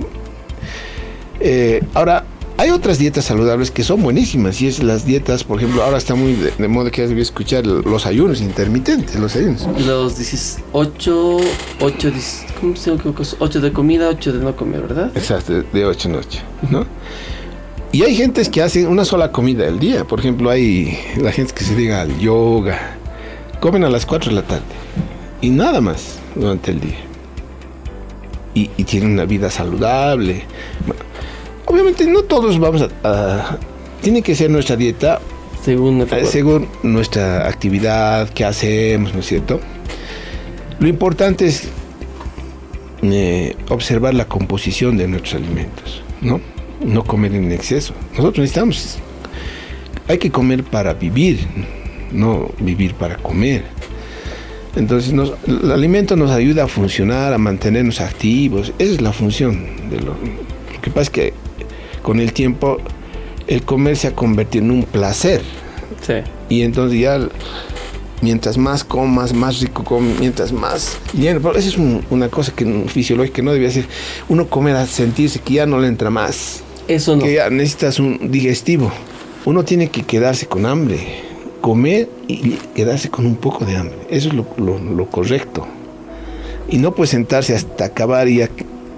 Eh, 1.40 1.82
ahora, 1.94 2.24
hay 2.56 2.70
otras 2.70 2.98
dietas 2.98 3.24
saludables 3.26 3.70
que 3.70 3.84
son 3.84 4.02
buenísimas, 4.02 4.60
y 4.60 4.66
es 4.66 4.82
las 4.82 5.04
dietas, 5.06 5.44
por 5.44 5.58
ejemplo, 5.58 5.82
ahora 5.84 5.98
está 5.98 6.16
muy 6.16 6.32
de, 6.32 6.50
de 6.58 6.68
moda 6.68 6.90
que 6.90 7.02
ya 7.02 7.06
debí 7.08 7.20
escuchar 7.20 7.64
los 7.64 8.06
ayunos 8.06 8.40
intermitentes, 8.40 9.14
los 9.16 9.36
ayunos. 9.36 9.64
Los 9.86 10.16
18, 10.16 11.36
8, 11.80 12.12
¿cómo 12.60 12.74
se 12.74 12.90
llama? 12.90 13.14
8 13.38 13.60
de 13.60 13.72
comida, 13.72 14.08
8 14.08 14.32
de 14.32 14.44
no 14.44 14.56
comer, 14.56 14.82
¿verdad? 14.82 15.12
Exacto, 15.14 15.52
de- 15.54 15.62
de 15.72 15.84
8 15.84 16.08
noche, 16.08 16.40
¿no? 16.68 16.84
Y 17.92 18.02
hay 18.02 18.14
gentes 18.14 18.48
que 18.48 18.62
hacen 18.62 18.86
una 18.88 19.04
sola 19.04 19.32
comida 19.32 19.66
al 19.66 19.78
día. 19.78 20.04
Por 20.04 20.20
ejemplo, 20.20 20.50
hay 20.50 20.98
la 21.16 21.32
gente 21.32 21.54
que 21.54 21.64
se 21.64 21.74
dedica 21.74 22.02
al 22.02 22.18
yoga. 22.18 22.96
Comen 23.60 23.82
a 23.84 23.88
las 23.90 24.04
4 24.06 24.30
de 24.30 24.36
la 24.36 24.42
tarde. 24.42 24.62
Y 25.40 25.50
nada 25.50 25.80
más 25.80 26.18
durante 26.34 26.70
el 26.70 26.80
día. 26.80 26.98
Y, 28.54 28.70
y 28.76 28.84
tienen 28.84 29.12
una 29.12 29.24
vida 29.24 29.50
saludable. 29.50 30.42
Bueno, 30.86 31.02
obviamente 31.66 32.06
no 32.06 32.22
todos 32.22 32.58
vamos 32.58 32.82
a... 32.82 32.88
a- 33.04 33.58
tiene 34.02 34.22
que 34.22 34.36
ser 34.36 34.48
nuestra 34.48 34.76
dieta 34.76 35.20
Según 35.64 36.02
eh, 36.02 36.24
según 36.24 36.68
nuestra 36.84 37.48
actividad, 37.48 38.28
qué 38.30 38.44
hacemos, 38.44 39.12
¿no 39.12 39.20
es 39.20 39.26
cierto? 39.26 39.60
Lo 40.78 40.86
importante 40.86 41.46
es 41.46 41.64
eh, 43.02 43.56
observar 43.70 44.14
la 44.14 44.26
composición 44.26 44.96
de 44.96 45.08
nuestros 45.08 45.34
alimentos, 45.34 46.02
¿no? 46.20 46.40
No 46.84 47.04
comer 47.04 47.34
en 47.34 47.50
exceso. 47.52 47.92
Nosotros 48.12 48.38
necesitamos, 48.38 48.98
hay 50.06 50.18
que 50.18 50.30
comer 50.30 50.64
para 50.64 50.94
vivir, 50.94 51.40
no 52.12 52.50
vivir 52.60 52.94
para 52.94 53.16
comer. 53.16 53.64
Entonces, 54.76 55.12
nos- 55.12 55.32
el 55.46 55.70
alimento 55.72 56.14
nos 56.14 56.30
ayuda 56.30 56.64
a 56.64 56.68
funcionar, 56.68 57.32
a 57.32 57.38
mantenernos 57.38 58.00
activos. 58.00 58.72
Esa 58.78 58.92
es 58.94 59.00
la 59.00 59.12
función 59.12 59.90
de 59.90 59.96
lo, 60.00 60.06
lo 60.74 60.80
que 60.80 60.90
pasa 60.90 61.02
es 61.02 61.10
que 61.10 61.32
con 62.02 62.20
el 62.20 62.32
tiempo 62.32 62.78
el 63.48 63.62
comer 63.62 63.96
se 63.96 64.08
ha 64.08 64.14
convertido 64.14 64.64
en 64.64 64.70
un 64.70 64.82
placer. 64.84 65.42
Sí. 66.06 66.14
Y 66.48 66.62
entonces 66.62 67.00
ya, 67.00 67.18
mientras 68.22 68.56
más 68.56 68.84
comas, 68.84 69.32
más 69.34 69.60
rico 69.60 69.82
comes, 69.82 70.20
mientras 70.20 70.52
más 70.52 70.96
lleno. 71.12 71.40
Pero 71.40 71.56
esa 71.56 71.68
es 71.68 71.76
un- 71.76 72.04
una 72.10 72.28
cosa 72.28 72.52
que 72.54 72.64
fisiológica 72.86 73.42
no 73.42 73.52
debía 73.52 73.70
ser. 73.70 73.86
Uno 74.28 74.46
comer 74.46 74.76
a 74.76 74.86
sentirse 74.86 75.40
que 75.40 75.54
ya 75.54 75.66
no 75.66 75.80
le 75.80 75.88
entra 75.88 76.08
más, 76.10 76.62
Eso 76.88 77.16
no. 77.16 77.22
que 77.22 77.34
ya 77.34 77.50
necesitas 77.50 77.98
un 78.00 78.30
digestivo. 78.30 78.90
Uno 79.44 79.64
tiene 79.64 79.88
que 79.90 80.02
quedarse 80.02 80.46
con 80.46 80.66
hambre, 80.66 80.98
comer 81.60 82.08
y 82.26 82.52
quedarse 82.74 83.08
con 83.10 83.26
un 83.26 83.36
poco 83.36 83.64
de 83.64 83.76
hambre. 83.76 83.96
Eso 84.10 84.28
es 84.28 84.34
lo, 84.34 84.46
lo- 84.56 84.78
lo 84.78 85.06
correcto. 85.06 85.66
Y 86.68 86.78
no 86.78 86.94
pues 86.94 87.10
sentarse 87.10 87.54
hasta 87.54 87.86
acabar 87.86 88.28
y 88.28 88.42
a, 88.42 88.50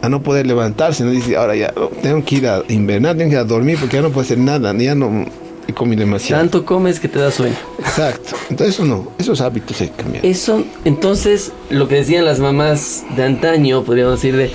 a 0.03 0.09
no 0.09 0.23
poder 0.23 0.47
levantarse. 0.47 1.05
No 1.05 1.11
dice, 1.11 1.37
ahora 1.37 1.55
ya 1.57 1.73
oh, 1.77 1.91
tengo 2.03 2.25
que 2.25 2.37
ir 2.37 2.49
a 2.49 2.63
invernar, 2.69 3.17
tengo 3.17 3.29
que 3.31 3.35
ir 3.37 3.41
a 3.41 3.45
dormir 3.45 3.77
porque 3.79 3.97
ya 3.97 4.03
no 4.03 4.09
puedo 4.11 4.23
hacer 4.23 4.39
nada, 4.39 4.75
ya 4.77 4.95
no 4.95 5.27
comido 5.75 6.01
demasiado. 6.01 6.43
Tanto 6.43 6.65
comes 6.67 6.99
que 6.99 7.07
te 7.07 7.21
da 7.21 7.31
sueño. 7.31 7.55
Exacto. 7.79 8.35
Entonces 8.51 8.75
eso 8.75 8.85
no, 8.85 9.09
esos 9.19 9.41
hábitos 9.41 9.81
hay 9.81 9.89
que 9.91 10.03
cambiar. 10.03 10.27
Eso, 10.27 10.65
entonces, 10.85 11.53
lo 11.71 11.87
que 11.87 11.95
decían 11.95 12.25
las 12.25 12.41
mamás 12.41 13.05
de 13.15 13.23
antaño, 13.23 13.85
podríamos 13.85 14.17
decir 14.21 14.37
de, 14.37 14.51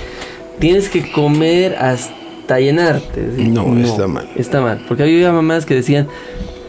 tienes 0.58 0.90
que 0.90 1.10
comer 1.10 1.74
hasta 1.76 2.14
llenarte. 2.60 3.20
Es 3.20 3.36
decir, 3.36 3.48
No, 3.52 3.76
está 3.78 4.06
mal. 4.06 4.28
Está 4.36 4.60
mal, 4.60 4.84
porque 4.88 5.02
había 5.02 5.32
mamás 5.32 5.66
que 5.66 5.74
decían, 5.74 6.06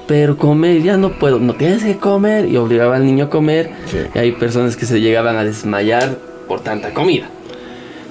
pero 0.08 0.38
comer, 0.38 0.82
ya 0.82 0.98
no 0.98 1.18
puedo, 1.20 1.40
no 1.40 1.54
tienes 1.56 1.84
que 1.84 1.98
comer, 1.98 2.48
y 2.48 2.58
obligaba 2.58 2.96
al 2.96 3.06
niño 3.06 3.26
a 3.26 3.30
comer, 3.30 3.72
Sí. 3.86 3.98
y 4.14 4.18
hay 4.18 4.32
personas 4.34 4.76
que 4.76 4.86
se 4.86 5.00
llegaban 5.02 5.36
a 5.36 5.44
desmayar 5.44 6.18
por 6.48 6.62
tanta 6.62 6.94
comida. 6.94 7.30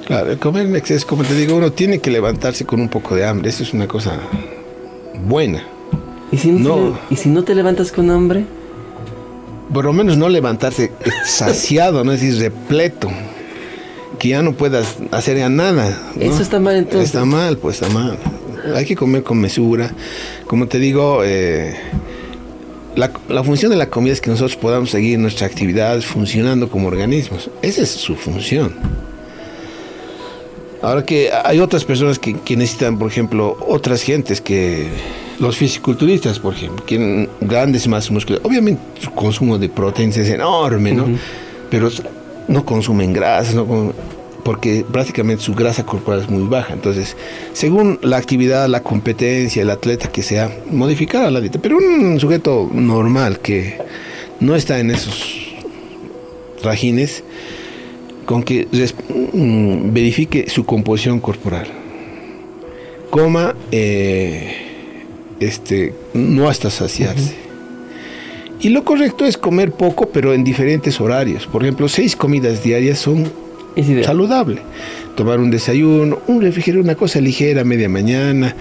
Claro, 0.07 0.31
el 0.31 0.39
comer 0.39 0.67
en 0.67 0.77
exceso, 0.77 1.07
como 1.07 1.25
te 1.25 1.35
digo, 1.35 1.57
uno 1.57 1.73
tiene 1.73 1.99
que 1.99 2.11
levantarse 2.11 2.65
con 2.65 2.81
un 2.81 2.89
poco 2.89 3.17
de 3.17 3.25
hambre. 3.27 3.49
Eso 3.51 3.63
es 3.65 3.73
una 3.73 3.89
cosa 3.89 4.19
buena. 5.27 5.65
¿Y 6.31 6.37
si 6.39 6.53
no, 6.53 6.97
¿y 7.11 7.17
si 7.17 7.29
no 7.29 7.43
te 7.45 7.55
levantas 7.55 7.91
con 7.91 8.11
hambre? 8.11 8.45
Por 9.73 9.85
lo 9.85 9.93
menos 9.93 10.17
no 10.17 10.29
levantarse 10.29 10.93
saciado, 11.25 12.05
no 12.05 12.13
es 12.13 12.21
decir, 12.21 12.41
repleto. 12.41 13.09
Que 14.19 14.29
ya 14.29 14.43
no 14.43 14.53
puedas 14.53 14.97
hacer 15.11 15.39
ya 15.39 15.49
nada. 15.49 16.13
¿no? 16.15 16.23
Eso 16.23 16.43
está 16.43 16.59
mal, 16.61 16.77
entonces. 16.77 17.07
Está 17.07 17.25
mal, 17.25 17.59
pues 17.59 17.81
está 17.81 17.93
mal. 17.93 18.19
Hay 18.75 18.85
que 18.85 18.97
comer 18.97 19.23
con 19.23 19.39
mesura. 19.39 19.93
Como 20.47 20.67
te 20.67 20.79
digo, 20.79 21.23
eh, 21.25 21.77
la, 22.97 23.11
la, 23.29 23.45
función 23.45 23.71
de 23.71 23.77
la 23.77 23.91
comida 23.91 24.13
es 24.13 24.21
que 24.21 24.31
nosotros 24.31 24.57
podamos 24.57 24.91
seguir 24.91 25.19
nuestra 25.19 25.47
actividad 25.47 26.01
funcionando 26.01 26.69
como 26.69 26.89
organismos. 26.89 27.51
Esa 27.63 27.83
es 27.83 27.91
su 27.91 28.17
función. 28.17 28.75
Ahora 30.83 31.05
que 31.05 31.31
hay 31.45 31.61
otras 31.61 31.85
personas 31.85 32.19
que, 32.19 32.35
que 32.41 32.57
necesitan, 32.57 32.99
por 32.99 33.11
ejemplo, 33.11 33.57
otras 33.67 34.03
gentes 34.03 34.41
que 34.41 34.87
los 35.39 35.57
fisiculturistas, 35.57 36.39
por 36.39 36.55
ejemplo, 36.55 36.85
tienen 36.85 37.29
grandes 37.41 37.87
masas 37.89 38.11
musculares. 38.11 38.47
Obviamente 38.47 38.81
su 39.01 39.11
consumo 39.11 39.59
de 39.59 39.69
proteínas 39.69 40.17
es 40.19 40.31
enorme, 40.31 40.93
¿no? 40.93 41.05
Uh 41.05 41.09
-huh. 41.09 41.19
Pero 41.71 41.91
no 42.49 42.65
consumen 42.65 43.13
grasas, 43.13 43.55
no 43.55 43.93
porque 44.47 44.85
prácticamente 44.89 45.43
su 45.43 45.57
grasa 45.57 45.85
corporal 45.85 46.21
es 46.21 46.31
muy 46.31 46.45
baja. 46.45 46.73
Entonces, 46.73 47.17
según 47.53 47.99
la 48.03 48.17
actividad, 48.17 48.69
la 48.69 48.81
competencia, 48.81 49.61
el 49.61 49.71
atleta 49.71 50.07
que 50.07 50.23
sea, 50.23 50.57
modificar 50.71 51.33
la 51.33 51.41
dieta. 51.41 51.59
Pero 51.61 51.79
un 51.79 52.21
sujeto 52.21 52.71
normal 52.73 53.41
que 53.41 53.77
no 54.39 54.55
está 54.55 54.79
en 54.79 54.93
esos 54.93 55.53
rajines, 56.63 57.25
con 58.25 58.45
que 58.45 58.69
mm, 59.33 59.93
verifique 59.93 60.49
su 60.49 60.65
composición 60.65 61.19
corporal. 61.19 61.67
Coma 63.11 63.57
eh, 63.73 64.55
este, 65.41 65.93
no 66.15 66.49
hasta 66.49 66.71
saciarse. 66.71 67.46
Y 68.61 68.71
lo 68.71 68.85
correcto 68.85 69.25
es 69.25 69.37
comer 69.37 69.73
poco, 69.73 70.09
pero 70.09 70.33
en 70.33 70.43
diferentes 70.43 71.01
horarios. 71.01 71.47
Por 71.47 71.63
ejemplo, 71.63 71.89
seis 71.89 72.17
comidas 72.17 72.63
diarias 72.63 72.99
son 72.99 73.31
saludable. 74.05 74.63
Tomar 75.15 75.41
un 75.41 75.51
desayuno, 75.51 76.21
un 76.27 76.41
refrigerio, 76.41 76.81
una 76.81 76.95
cosa 76.95 77.21
ligera, 77.21 77.65
media 77.65 77.89
mañana, 77.89 78.55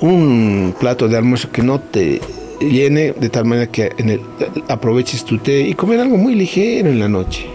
un 0.00 0.74
plato 0.78 1.08
de 1.08 1.16
almuerzo 1.16 1.50
que 1.50 1.62
no 1.62 1.80
te 1.80 2.20
llene 2.60 3.12
de 3.12 3.28
tal 3.28 3.44
manera 3.44 3.70
que 3.70 3.92
en 3.98 4.10
el, 4.10 4.20
aproveches 4.68 5.24
tu 5.24 5.38
té 5.38 5.60
y 5.60 5.74
comer 5.74 6.00
algo 6.00 6.16
muy 6.16 6.34
ligero 6.34 6.88
en 6.88 6.98
la 6.98 7.08
noche. 7.08 7.46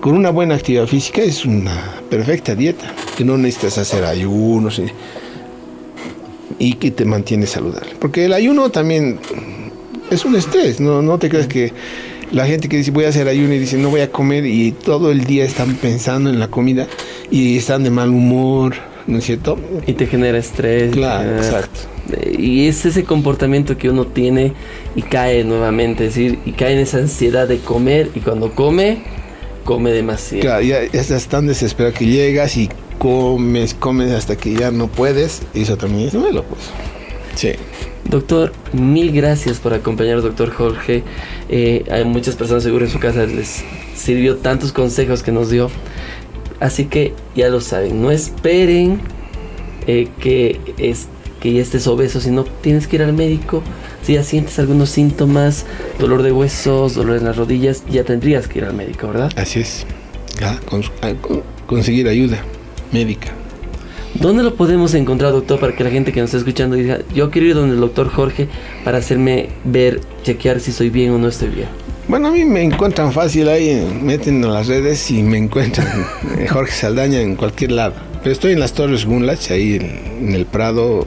Con 0.00 0.14
una 0.14 0.30
buena 0.30 0.56
actividad 0.56 0.86
física 0.86 1.22
es 1.22 1.46
una 1.46 1.94
perfecta 2.10 2.54
dieta, 2.54 2.92
que 3.16 3.24
no 3.24 3.38
necesitas 3.38 3.78
hacer 3.78 4.04
ayunos 4.04 4.78
y, 4.78 4.90
y 6.58 6.74
que 6.74 6.90
te 6.90 7.04
mantiene 7.04 7.46
saludable. 7.46 7.90
Porque 7.98 8.26
el 8.26 8.34
ayuno 8.34 8.70
también 8.70 9.18
es 10.14 10.24
un 10.24 10.36
estrés, 10.36 10.80
no, 10.80 11.02
no 11.02 11.18
te 11.18 11.28
creas 11.28 11.46
que 11.46 11.72
la 12.32 12.46
gente 12.46 12.68
que 12.68 12.76
dice 12.76 12.90
voy 12.90 13.04
a 13.04 13.08
hacer 13.08 13.28
ayuno 13.28 13.54
y 13.54 13.58
dice 13.58 13.76
no 13.76 13.90
voy 13.90 14.00
a 14.00 14.10
comer 14.10 14.46
y 14.46 14.72
todo 14.72 15.10
el 15.12 15.24
día 15.24 15.44
están 15.44 15.74
pensando 15.76 16.30
en 16.30 16.38
la 16.38 16.48
comida 16.48 16.86
y 17.30 17.56
están 17.56 17.84
de 17.84 17.90
mal 17.90 18.10
humor, 18.10 18.74
¿no 19.06 19.18
es 19.18 19.24
cierto? 19.24 19.58
Y 19.86 19.92
te 19.92 20.06
genera 20.06 20.38
estrés. 20.38 20.92
Claro, 20.92 21.24
genera, 21.24 21.44
exacto. 21.44 21.80
Y 22.38 22.66
es 22.66 22.84
ese 22.84 23.04
comportamiento 23.04 23.76
que 23.76 23.88
uno 23.88 24.06
tiene 24.06 24.52
y 24.94 25.02
cae 25.02 25.44
nuevamente, 25.44 26.06
es 26.06 26.14
decir, 26.14 26.38
y 26.44 26.52
cae 26.52 26.72
en 26.72 26.80
esa 26.80 26.98
ansiedad 26.98 27.48
de 27.48 27.58
comer 27.58 28.10
y 28.14 28.20
cuando 28.20 28.54
come, 28.54 29.02
come 29.64 29.90
demasiado. 29.90 30.42
Claro, 30.42 30.62
ya, 30.62 30.84
ya 30.84 31.00
estás 31.00 31.26
tan 31.26 31.46
desesperado 31.46 31.94
que 31.94 32.06
llegas 32.06 32.56
y 32.56 32.68
comes, 32.98 33.74
comes 33.74 34.12
hasta 34.12 34.36
que 34.36 34.54
ya 34.54 34.70
no 34.70 34.88
puedes, 34.88 35.42
y 35.54 35.62
eso 35.62 35.76
también 35.76 36.08
es 36.08 36.14
malo, 36.14 36.44
pues. 36.44 36.62
Sí. 37.34 37.52
Doctor, 38.08 38.52
mil 38.72 39.12
gracias 39.12 39.58
por 39.58 39.74
acompañar, 39.74 40.20
doctor 40.20 40.50
Jorge. 40.50 41.02
Eh, 41.48 41.84
hay 41.90 42.04
muchas 42.04 42.36
personas 42.36 42.62
seguro 42.62 42.84
en 42.84 42.90
su 42.90 42.98
casa 42.98 43.24
les 43.26 43.64
sirvió 43.96 44.36
tantos 44.36 44.72
consejos 44.72 45.22
que 45.22 45.32
nos 45.32 45.50
dio. 45.50 45.70
Así 46.60 46.84
que 46.86 47.14
ya 47.34 47.48
lo 47.48 47.60
saben, 47.60 48.00
no 48.00 48.10
esperen 48.10 49.00
eh, 49.86 50.08
que, 50.20 50.60
es, 50.78 51.08
que 51.40 51.52
ya 51.52 51.62
estés 51.62 51.86
obeso, 51.86 52.20
sino 52.20 52.44
tienes 52.44 52.86
que 52.86 52.96
ir 52.96 53.02
al 53.02 53.12
médico. 53.12 53.62
Si 54.02 54.14
ya 54.14 54.22
sientes 54.22 54.58
algunos 54.58 54.90
síntomas, 54.90 55.64
dolor 55.98 56.22
de 56.22 56.32
huesos, 56.32 56.94
dolor 56.94 57.16
en 57.16 57.24
las 57.24 57.36
rodillas, 57.36 57.84
ya 57.90 58.04
tendrías 58.04 58.48
que 58.48 58.58
ir 58.58 58.64
al 58.64 58.74
médico, 58.74 59.08
¿verdad? 59.08 59.32
Así 59.36 59.60
es. 59.60 59.86
Ya, 60.40 60.58
cons 60.66 60.90
conseguir 61.66 62.08
ayuda 62.08 62.38
médica. 62.92 63.32
¿Dónde 64.20 64.44
lo 64.44 64.54
podemos 64.54 64.94
encontrar, 64.94 65.32
doctor, 65.32 65.58
para 65.58 65.74
que 65.74 65.82
la 65.82 65.90
gente 65.90 66.12
que 66.12 66.20
nos 66.20 66.28
está 66.28 66.38
escuchando 66.38 66.76
diga, 66.76 67.00
yo 67.12 67.30
quiero 67.30 67.48
ir 67.48 67.54
donde 67.54 67.74
el 67.74 67.80
doctor 67.80 68.08
Jorge 68.08 68.48
para 68.84 68.98
hacerme 68.98 69.48
ver, 69.64 70.00
chequear 70.22 70.60
si 70.60 70.70
estoy 70.70 70.88
bien 70.88 71.10
o 71.10 71.18
no 71.18 71.28
estoy 71.28 71.48
bien? 71.48 71.68
Bueno, 72.06 72.28
a 72.28 72.30
mí 72.30 72.44
me 72.44 72.62
encuentran 72.62 73.12
fácil 73.12 73.48
ahí, 73.48 73.86
meten 74.02 74.44
en 74.44 74.52
las 74.52 74.68
redes 74.68 75.10
y 75.10 75.22
me 75.22 75.36
encuentran 75.36 75.88
Jorge 76.48 76.72
Saldaña 76.72 77.20
en 77.20 77.34
cualquier 77.34 77.72
lado. 77.72 77.94
Pero 78.22 78.32
estoy 78.32 78.52
en 78.52 78.60
las 78.60 78.72
Torres 78.72 79.04
Gunlach, 79.04 79.50
ahí 79.50 79.74
en, 79.74 80.28
en 80.28 80.34
el 80.34 80.46
Prado, 80.46 81.06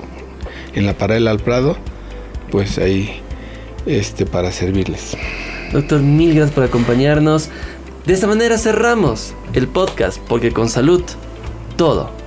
en 0.76 0.86
la 0.86 0.94
paralela 0.94 1.32
al 1.32 1.40
Prado, 1.40 1.78
pues 2.52 2.78
ahí 2.78 3.22
este, 3.86 4.26
para 4.26 4.52
servirles. 4.52 5.16
Doctor, 5.72 6.02
mil 6.02 6.34
gracias 6.36 6.54
por 6.54 6.66
acompañarnos. 6.66 7.50
De 8.06 8.14
esta 8.14 8.28
manera 8.28 8.58
cerramos 8.58 9.34
el 9.54 9.68
podcast, 9.68 10.18
porque 10.28 10.52
con 10.52 10.70
salud 10.70 11.04
todo 11.78 12.27